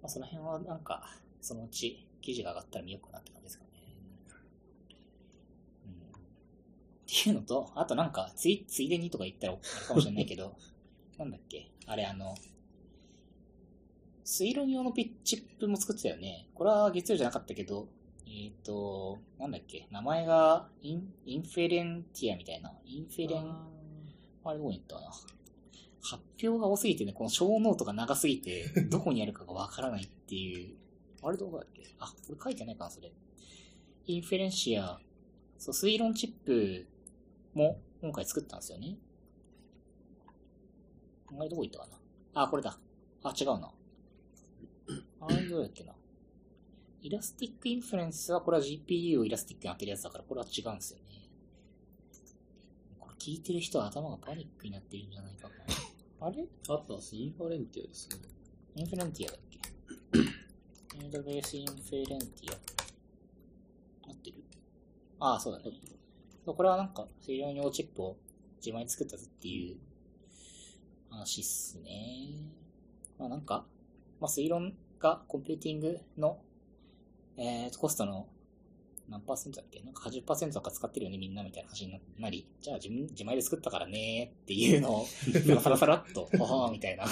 [0.00, 1.02] まあその辺はなんか、
[1.40, 3.70] そのうち記事が上がったら見ようかなって感じですかね。
[5.86, 5.92] うん。
[5.92, 5.94] っ
[7.06, 10.56] ていうのと、あとなんか、つい、ついでにとか言ったらあれかもしれないけど、
[11.18, 11.68] なんだっけ？
[11.86, 12.34] あれあの、
[14.30, 16.50] 水路用のピッチップも作ってたよね。
[16.52, 17.88] これは月曜じゃなかったけど、
[18.26, 22.70] えっ、と、なんだっけ名前がイン、 Inferentia みたいな。
[22.84, 23.50] インフェレン、
[24.44, 25.10] あれどこに行ったかな。
[26.02, 30.76] 発表が多すぎてね、このショーノートが長すぎて、 どこにあるかがわからないっていう。
[31.22, 31.86] あれどこだっけ？
[31.98, 33.10] あ、これ書いてないかな、それ。
[34.04, 35.00] Inferentia、
[35.56, 36.86] そう、推論チップ
[37.54, 38.98] も今回作ったんですよね。
[41.34, 41.86] あれどこ行ったか
[42.34, 42.42] な？
[42.42, 42.78] あ、これだ。
[43.22, 43.72] あ、違うな。
[45.20, 45.92] あれどうだっけな。
[47.00, 51.04] Elastic Inference は、これは GPU を elastic に当てるやつだから、これは違うんですよね。
[52.98, 56.26] これ聞いてる人は頭がパニックになってるんじゃないかな。
[56.26, 56.44] あれ？
[56.68, 57.14] あったんです。
[57.16, 58.16] Inferentia ですね。
[58.76, 59.58] Inferentia だっけ?
[61.28, 64.11] AWS Inferentia。
[64.10, 64.44] 合ってる
[65.20, 65.64] ああ、そうだね。
[66.44, 68.16] これはなんか、水量用チップを
[68.56, 69.76] 自前に作ったぞっていう
[71.10, 72.30] 話っすね。
[73.18, 73.66] まあなんか、
[74.20, 76.38] まあ推論がコンピューティングの、
[77.36, 78.26] えーと、コストの
[79.09, 79.80] 何パーセントだっけ？
[79.80, 85.07] なんか80%とか使ってるよねみんなみたいな話になり、じゃあ自分、自前で作ったからねーっていうのを、
[85.62, 87.07] サラサラっと、ははーみたいな、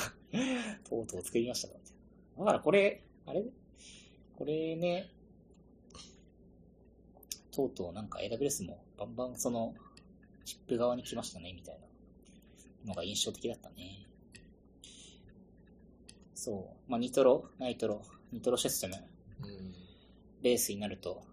[0.84, 1.68] とうとう作りました
[2.38, 3.44] だからこれ、あれ？
[4.36, 5.10] これね、
[7.50, 9.74] とうとうなんか AWS もバンバンその、
[10.44, 11.80] チップ側に来ましたね、みたい
[12.84, 14.05] なのが印象的だったね。
[16.46, 16.90] そう。
[16.90, 19.74] まあ、ニトロ、ナイトロ、ニトロシステム、うん
[20.42, 21.24] ベースになると、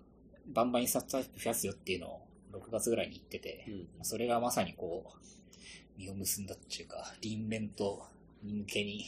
[0.47, 4.03] バンバンインスタンスタイプ増やすよっていうのを6月ぐらいに言ってて、うん。
[4.03, 8.07] それがまさにこう、実を結んだっていうか、輪面と
[8.41, 9.05] 向けに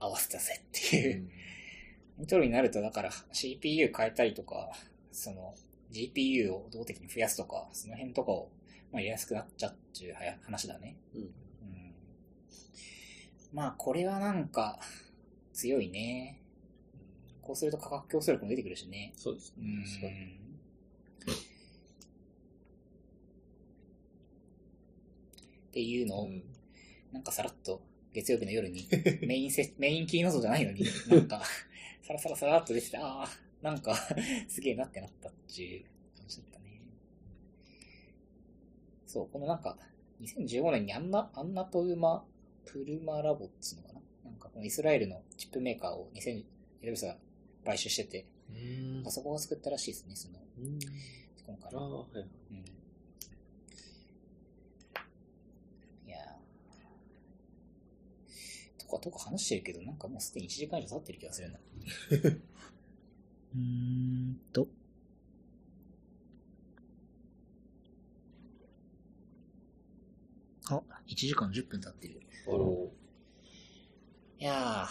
[0.00, 1.28] 合わせたぜっていう。
[2.16, 4.70] ニトロになると、だから CPU 変えたりとか、
[5.12, 5.54] その
[5.92, 8.48] GPU を動的に増やすとか、その辺とかを、
[8.90, 10.14] まあ、やりやすくなっちゃうっていう
[10.46, 10.96] 話だね。
[11.14, 11.20] うん。
[11.20, 11.30] うん。
[13.52, 14.78] まあ、これはなんか、
[15.52, 16.40] 強いね。
[17.42, 19.12] こうすると価格競争力も出てくるしね。
[19.16, 19.64] そうですね。
[19.64, 20.38] うん確かに。
[25.68, 26.42] っていうのを、うん
[27.12, 27.80] なんかさらっと
[28.12, 28.86] 月曜日の夜に
[29.26, 31.42] メインセ、メインキーノートじゃないのに、なんか、
[32.02, 33.28] さらさらさらっと出てて、ああ、
[33.62, 33.94] なんか、
[34.48, 35.84] すげえなってなったっていう
[36.16, 36.80] 感じだったね。
[39.06, 39.78] そう、このなんか、
[40.20, 42.26] 2015年にアンナ、アンナプルマ、
[42.70, 44.00] プルマラボっつうのかな？
[44.30, 46.44] なんかこのイスラエルのチップメーカーを2000、エ
[46.86, 47.16] ルビスが
[47.64, 48.52] 買収してて、う
[49.02, 50.78] んあそこが作ったらしいですね、その、うん。
[51.46, 51.80] 今回の。
[51.80, 52.28] ああ、はい。
[52.50, 52.58] うん。
[56.08, 61.58] いやーとかとか話してるけど、なんかもうすでに1時間以上経ってる気がするな。
[63.54, 64.68] うーんと。
[70.70, 72.20] あ、1時間10分経ってる。
[72.48, 72.88] あの、
[74.38, 74.86] いや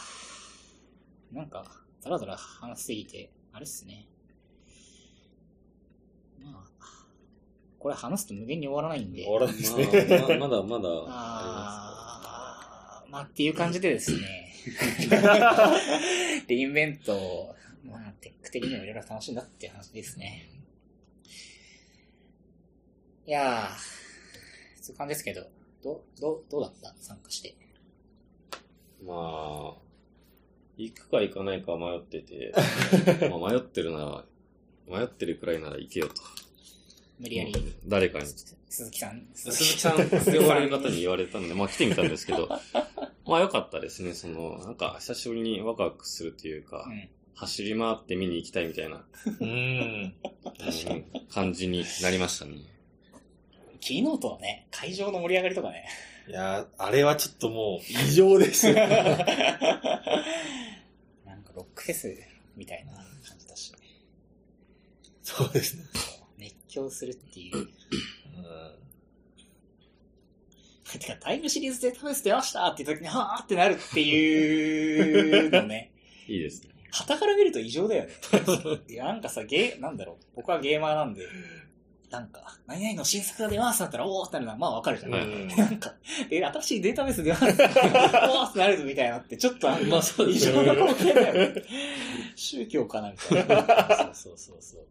[1.32, 1.66] ー、なんか、
[2.04, 4.08] だらだら話しすぎて、あれっすね。
[6.40, 7.06] まあ、
[7.80, 9.24] これ話すと無限に終わらないんで。
[9.24, 9.86] 終わらないですね。
[10.28, 14.54] まあ、ままだまだあーまあっていう感じでですね。
[16.48, 17.56] リインベントを、
[17.86, 20.50] まあ、テック的にもいろいろ楽しんだっていう話ですね。
[23.26, 25.48] いやー、そういう感じですけど、
[25.84, 26.94] どう、どう、どうだった？
[27.00, 27.56] 参加して。
[29.06, 29.74] まあ、
[30.78, 32.54] 行くか行かないか迷ってて、
[33.30, 34.26] まあ迷ってるな
[34.88, 36.16] ら、迷ってるくらいなら行けよと。
[37.20, 37.54] 無理やり、
[37.86, 38.26] 誰かに。
[38.70, 42.48] 鈴木さん、鈴木さん って呼ばれる方に言われたんで、まあ来てみたんですけど、
[43.26, 44.14] まあ良かったですね。
[44.14, 47.10] その、なんか久しぶりにワクワクするというか、うん。
[47.36, 49.06] 走り回って見に行きたいみたいな、
[49.40, 49.50] うん。
[49.50, 50.14] うん
[51.30, 52.58] 感じになりましたね。
[53.80, 55.88] キーノートのね、会場の盛り上がりとかね。
[56.28, 58.72] いやー、あれはちょっともう異常です。
[58.74, 58.88] なん
[61.44, 62.16] かロックフェス
[62.56, 63.06] みたいな感
[63.40, 63.72] じだし、
[65.24, 65.84] そうですね。
[66.38, 67.58] 熱狂するっていう。
[67.58, 67.68] うん
[70.98, 75.92] てか、タイムシリーズで試して出ましたって時に、はーってなるっていうのね。
[76.28, 76.70] いいですね。
[76.92, 78.14] 旗から見ると異常だよね。
[78.88, 80.26] いや、なんかさ、ゲー、なんだろう。
[80.36, 81.28] 僕はゲーマーなんで、
[82.10, 85.12] なんか、何々の新作が出ますだったら、おーってなるのは、まあわかるじゃん。
[85.12, 85.28] はい
[85.58, 85.94] なんか、
[86.30, 87.44] で、新しいデータベース出ます？
[87.46, 91.64] おーってなるみたいなって、ちょっとなんか、まあそう異常な光景だよね。
[92.36, 94.14] 宗教かなみたいな。
[94.14, 94.82] そうそうそうそう。
[94.82, 94.88] ね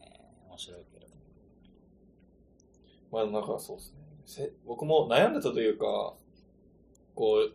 [0.00, 1.06] え面白いけど。
[3.12, 3.98] まあ、なんかそうですね。
[4.26, 6.14] せ僕も悩んでたというか、
[7.14, 7.52] こう、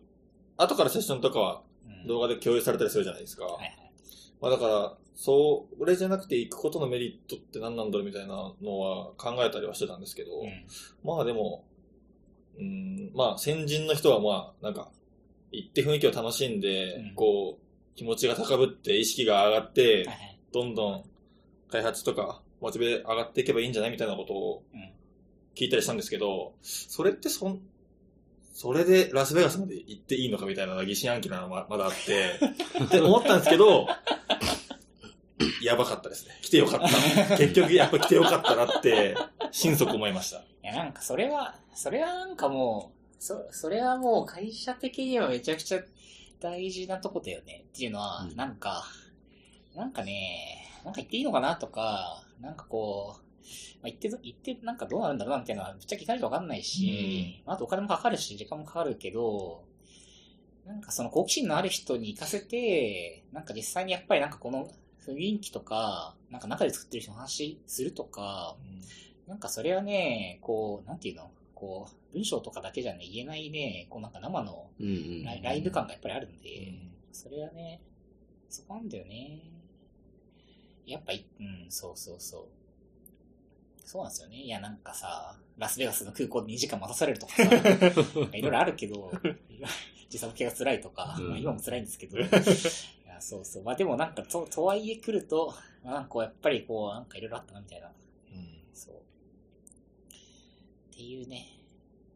[0.56, 3.44] 後からセッションとかはうん動画で共有されたりするじゃないですか。
[3.46, 3.92] はいはい。
[4.40, 10.48] まあだから、そう、俺じゃなくて行くことのメリットって何なんだろうみたいなのは考えたりはしてたんですけど、うん。
[11.04, 11.66] まあでも、
[12.58, 14.90] うん、まあ先人の人はまあ、なんか、
[15.52, 17.14] 行って雰囲気を楽しんで、うん。
[17.16, 20.08] こう、気持ちが高ぶって意識が上がって。
[20.52, 21.04] どんどん
[21.70, 24.90] 開発とか、モチベ上がっていけばいいんじゃないみたいなことをうん。
[25.54, 27.60] 聞いたりしたんですけど、それってそん、
[28.54, 32.40] それでラスベガスまで行っていいのかみたいな疑心暗鬼なのがまだあって、
[32.82, 33.86] って思ったんですけど、
[35.62, 36.38] やばかったですね。
[36.42, 37.36] 来てよかった。
[37.36, 39.16] 結局やっぱ来てよかったなって、
[39.50, 40.38] 心底思いました。
[40.38, 45.80] いや、なんかそれは、それはなんかもう、そ、それはもう会社的にはめちゃくちゃ
[46.40, 48.84] 大事なとこだよねっていうのは、うんなんか、
[49.74, 53.22] なんかね、なんか言っていいのかなとか、なんかこう、
[53.82, 59.64] まあ、言ってど、言ってなんかどうなるんだろうなっていうのはぶっちゃけ聞かないとわかんないし、まあ、あとお金もかかるし、時間もかかるけど、
[60.66, 64.70] なんかその好奇心のある人に行かせて、なんか実際にやっぱりなんかこの
[65.14, 68.56] 雰囲気とか、なんか中で作ってる人の話するとか、
[69.26, 71.30] なんかそれはね、こう、なんていうの？
[71.54, 75.24] こう、文章とかだけじゃね、言えないね、こうなんか生のうんうん。
[75.42, 77.80] ライブ感がやっぱりあるんで、うんそれはね、
[78.48, 79.40] そこなんだよね。
[80.86, 82.44] やっぱい、うん、そうそうそう。
[83.84, 84.36] そうなんですよね。
[84.36, 87.42] いや、なんかさ、ラスベガスの空港で2時間待たされるとかさ、
[88.32, 89.12] いろいろあるけど、
[90.08, 92.18] 時差ボケが辛いとか、うんまあ今も辛いんですけど、
[93.20, 93.62] そうそう。
[93.62, 97.90] まあでもなんかと、とはいえ来ると、まあなんかやっぱりこう、なんかいろいろあったなみたいな。
[98.74, 98.94] そう。
[98.94, 98.98] っ
[100.94, 101.46] ていうね。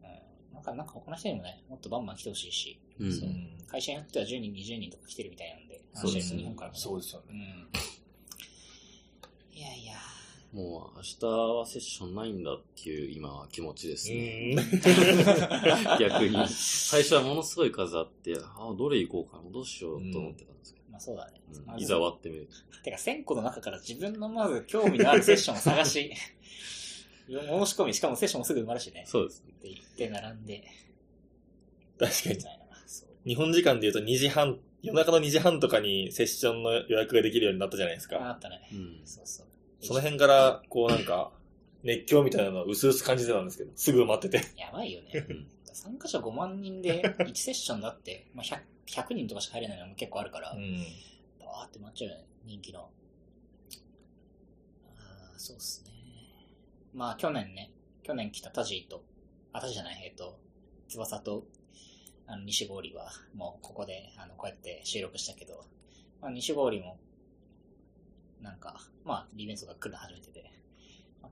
[0.03, 0.07] う
[0.51, 0.55] ん。
[0.55, 3.29] なんか、なんか他の人にもね、もっとバンバン来てほしいし、うんそう
[3.67, 6.79] 会社によっては10人、20人とか来てるみたいなんで、そうですね日本からもね。
[6.79, 7.25] そうですよね。
[9.53, 9.59] うん。
[9.59, 9.93] いやいや。
[10.53, 14.55] もう明日はセッションないんだっていう今は気持ちですね。
[14.55, 16.47] う逆に。
[16.47, 21.41] 最初はものすごい数あって、ああ、どれ行こうかな、どうしようと思ってたんですけまあそうだね。
[21.67, 22.81] うんいざ終わってみると。
[22.83, 26.11] てか、1000個の中から自分のまず興味のあるセッションを探し、
[27.27, 29.03] 申し込み、しかもセッションもすぐ埋まるしね。
[29.07, 29.51] そうですね。
[29.57, 30.63] って言って並んで、
[31.99, 32.39] 確かに。
[33.25, 38.31] 日本時間で言うと2時半、夜中の2時半とかにセッションの予約ができるようになったじゃないですああか。
[38.31, 38.69] ったね。
[38.71, 39.01] うん。
[39.03, 39.47] そうそう。
[39.81, 41.31] その辺から、こうなんか、
[41.83, 44.41] 熱狂みたいなのを薄々感じてたんですけど、すぐ埋まってて。
[44.57, 45.25] やばいよね。
[45.29, 50.55] うん参加者5万人で1セッションだって、まあ、100, 100人とかしか入れないのも結構あるから、ん。
[51.39, 52.81] バーって待っちゃうよね、人気の。
[52.81, 52.85] あ
[55.35, 55.91] あ、そうっすね。
[56.93, 57.71] まあ去年ね、
[58.03, 59.03] 去年来たタジーと、
[59.53, 60.39] あ、タジーじゃない、えっと、
[60.87, 61.45] 翼と、
[62.27, 65.65] あの、西郡は、もうここで、あの、こうやって収録したけど、
[66.21, 66.97] まあ西郡も、
[68.41, 70.51] なんか、まあ、リベントが来るの初めてで、まあ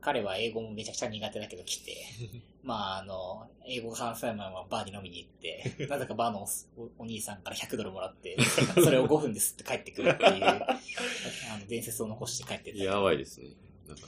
[0.01, 2.05] 彼は英語もめちゃくちゃ苦手だけど来て、
[2.63, 6.47] まあ、あの、英語が話せないままバーに飲みに行って、 なぜかバーの
[6.77, 8.37] おお兄さんから100ドルもらって、
[8.75, 10.79] それを5分ですって帰ってくるっていう、あ
[11.59, 12.83] の、伝説を残して帰ってった。
[12.83, 13.49] やばいですね。
[13.87, 14.07] なんか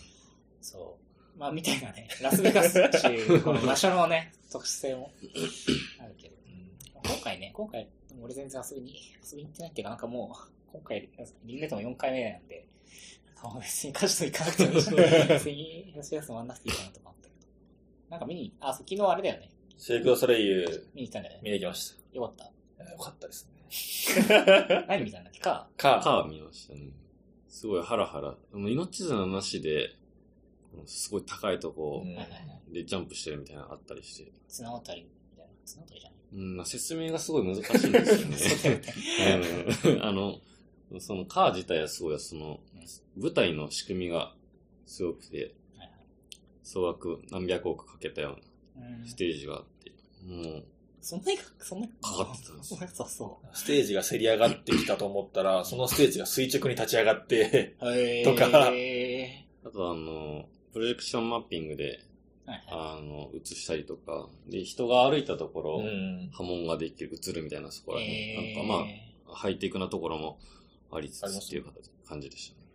[0.62, 0.98] そ
[1.36, 1.40] う。
[1.40, 5.12] まあ、みたいなね、ラスベガスっていう、この場所のね、特殊性も
[6.00, 6.36] あるけど。
[7.06, 7.88] 今回ね、今回、
[8.22, 11.10] 俺全然遊びに、遊びに行ってないっていうか、なんかもう、今回、
[11.44, 12.68] リンメイトも4回目なんで、
[13.52, 17.48] か別にカジノ行かなくてもいいし、別にラスベガス回んなくていいかなとか思ったけど。
[18.10, 19.52] なんか見に、あ、昨日あれだよね。
[19.78, 21.42] シェイクドソレイユ見に行ったんだよね。
[21.44, 22.52] 見に行きましよかった。
[22.84, 22.92] た。
[22.92, 24.86] よかったですね。
[24.88, 25.68] 何見たんだっけか。
[25.78, 26.90] か、カー見ましたね。
[27.50, 28.36] すごいハラハラ。
[28.52, 29.96] でも命綱なしで、
[30.86, 32.04] すごい高いとこ。
[32.72, 34.32] でジャンプしてるみたいなのあったりして。
[34.50, 35.52] 綱渡りみたいな。
[35.66, 38.82] 綱渡りじゃないうん、まあ説明がすごい難しいんですよね。
[40.02, 40.40] あの、
[41.00, 44.34] そのカー自体はすごい、そのうん、舞台の仕組みが
[44.86, 45.92] すごくてはい、
[46.64, 48.38] 総額何百億かけたよ
[48.78, 49.02] ううん。
[49.02, 49.92] なステージがあって、
[50.26, 50.66] もう、
[51.02, 57.76] そんなにか、そんなにかかってたんですそんなにさそステージがせり上がってきたと思ったら、そのステージが垂直に立ち上がって、
[58.24, 58.48] とか。
[58.50, 62.00] はいあとあの、プロジェクションマッピングで、
[62.46, 62.64] はい。
[62.70, 66.30] あの、映したりとか、で、人が歩いたところ、うん。
[66.32, 68.58] 波紋ができる、映るみたいなそこら辺、えー。
[68.58, 68.86] なんかま
[69.34, 70.38] あ、ハイテクなところも
[70.98, 72.66] ありつつっていう形感じでしたね。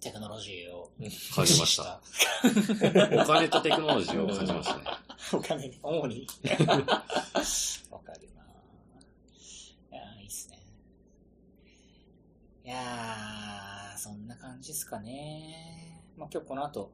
[0.00, 0.92] テクノロジーを
[1.34, 2.00] 感じました。
[3.22, 4.84] お金とテクノロジーを感じましたね。
[5.32, 6.26] お金に、主に。
[7.90, 8.44] わかるな。
[9.90, 10.58] いやーいいっすね。
[12.64, 16.02] いやー、そんな感じっすかね。
[16.18, 16.92] まあ、今日この後、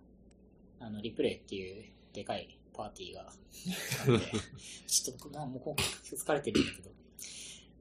[0.78, 4.30] あの、リプレイっていうでかいパーティーがあって、
[4.86, 6.90] ちょっと僕、まあ、もう今回疲れてるんだけど。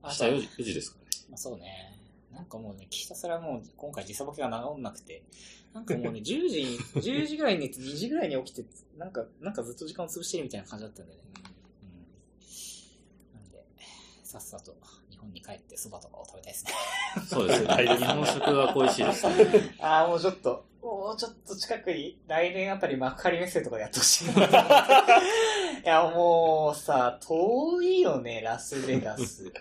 [0.02, 1.06] 明日4時 ,4 時ですかね。
[1.30, 1.99] まあ、そうね。
[2.34, 5.24] なんかもうね、ひたすらもう今回時差ボケが治んなくて、
[5.74, 8.66] なんかもうね、10時に、 10時ぐらいに寝て2時ぐらいに起きて、
[8.98, 11.26] なんか、なんかずっと時間を潰してるみたいな感じだったんだよね。
[13.34, 13.40] うん。
[13.40, 13.64] なんで、
[14.24, 14.76] さっさと
[15.10, 16.72] 日本に帰って蕎麦とかを食べたいですね。
[17.28, 17.68] そうですね。
[17.68, 19.76] 大 変日本食が恋しいですね。
[19.80, 24.32] ああ、もうちょっと、もうちょっと近くに、来年あたり幕張メッセとかでやってほしいな。
[25.84, 29.52] いや、もうさ、遠いよね、ラスベガス。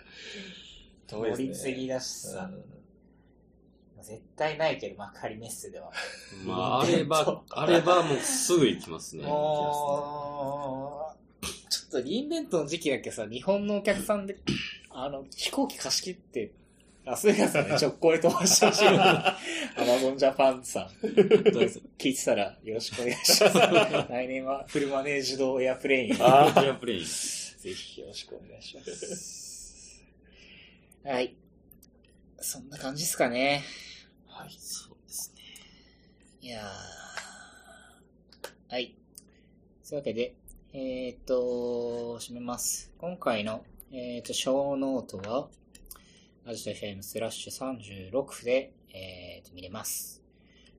[1.09, 2.49] 遠いですね乗り継ぎだしさ。
[4.01, 5.91] 絶対ないけど、幕張メッセでは。
[6.45, 9.23] まあ、あれば、 あればもうすぐ行きますね。
[9.23, 14.37] もう、ちょっとリインベントの時期だけさ、日本のお客さんで、
[14.89, 16.51] あの、飛行機貸し切って、
[17.05, 19.37] ラスベガスまで直行で飛ばしてほしいな。
[19.77, 20.87] アマゾンジャパンさん。
[21.97, 23.57] 聞いてたらよろしくお願いします。
[24.11, 26.17] 来年は full managed airplane。
[26.19, 27.05] あ airplane。
[27.05, 29.48] ぜひよろしくお願いします。
[31.03, 31.35] はい。
[32.39, 33.63] そんな感じですかね。
[34.27, 34.49] はい。
[34.59, 35.41] そうですね。
[36.41, 36.65] いやー
[38.73, 38.95] はい。
[39.81, 40.35] そういうわけで、
[40.73, 42.91] えーっと、締めます。
[42.97, 45.49] 今回の、えーっと、ショーノートは、
[46.45, 50.21] アジト FM スラッシュ36で、えーっと、見れます。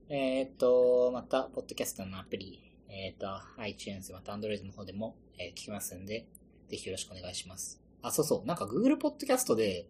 [0.09, 3.27] えーっと、また、ポッドキャストのアプリ、えーっと、
[3.61, 6.25] iTunes、また Android の方でも、えー聞きますんで、
[6.69, 7.81] ぜひよろしくお願いします。
[8.01, 9.85] あ、そうそう、なんか Google ポッドキャストで、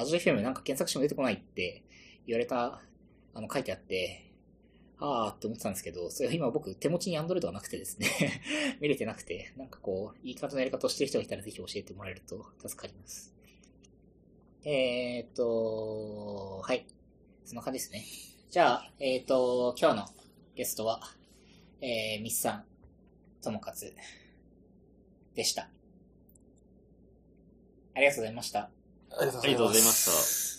[0.00, 1.84] アジト FM なんか検索しても出てこないって
[2.26, 2.80] 言われた、
[3.34, 4.32] あの、書いてあって、
[5.00, 8.08] あーって思ってたんですけど、それは今僕手持ちに Android がなくてですね、
[8.80, 13.34] 見れてなくて、なんかこう、いい感じのやり方をしてる人がいたらぜひ教えてもらえると助かります。
[14.64, 16.86] えーっと、はい。
[17.44, 18.04] そんな感じですね。
[18.50, 20.06] じゃあ、えーっと、今日の
[20.56, 21.00] ゲストは、
[21.80, 22.64] えー、ミスさん、
[23.40, 23.94] ともかつ、
[25.34, 25.70] でした。
[27.94, 28.77] ありがとうございました。
[29.18, 30.57] ありがとうございました。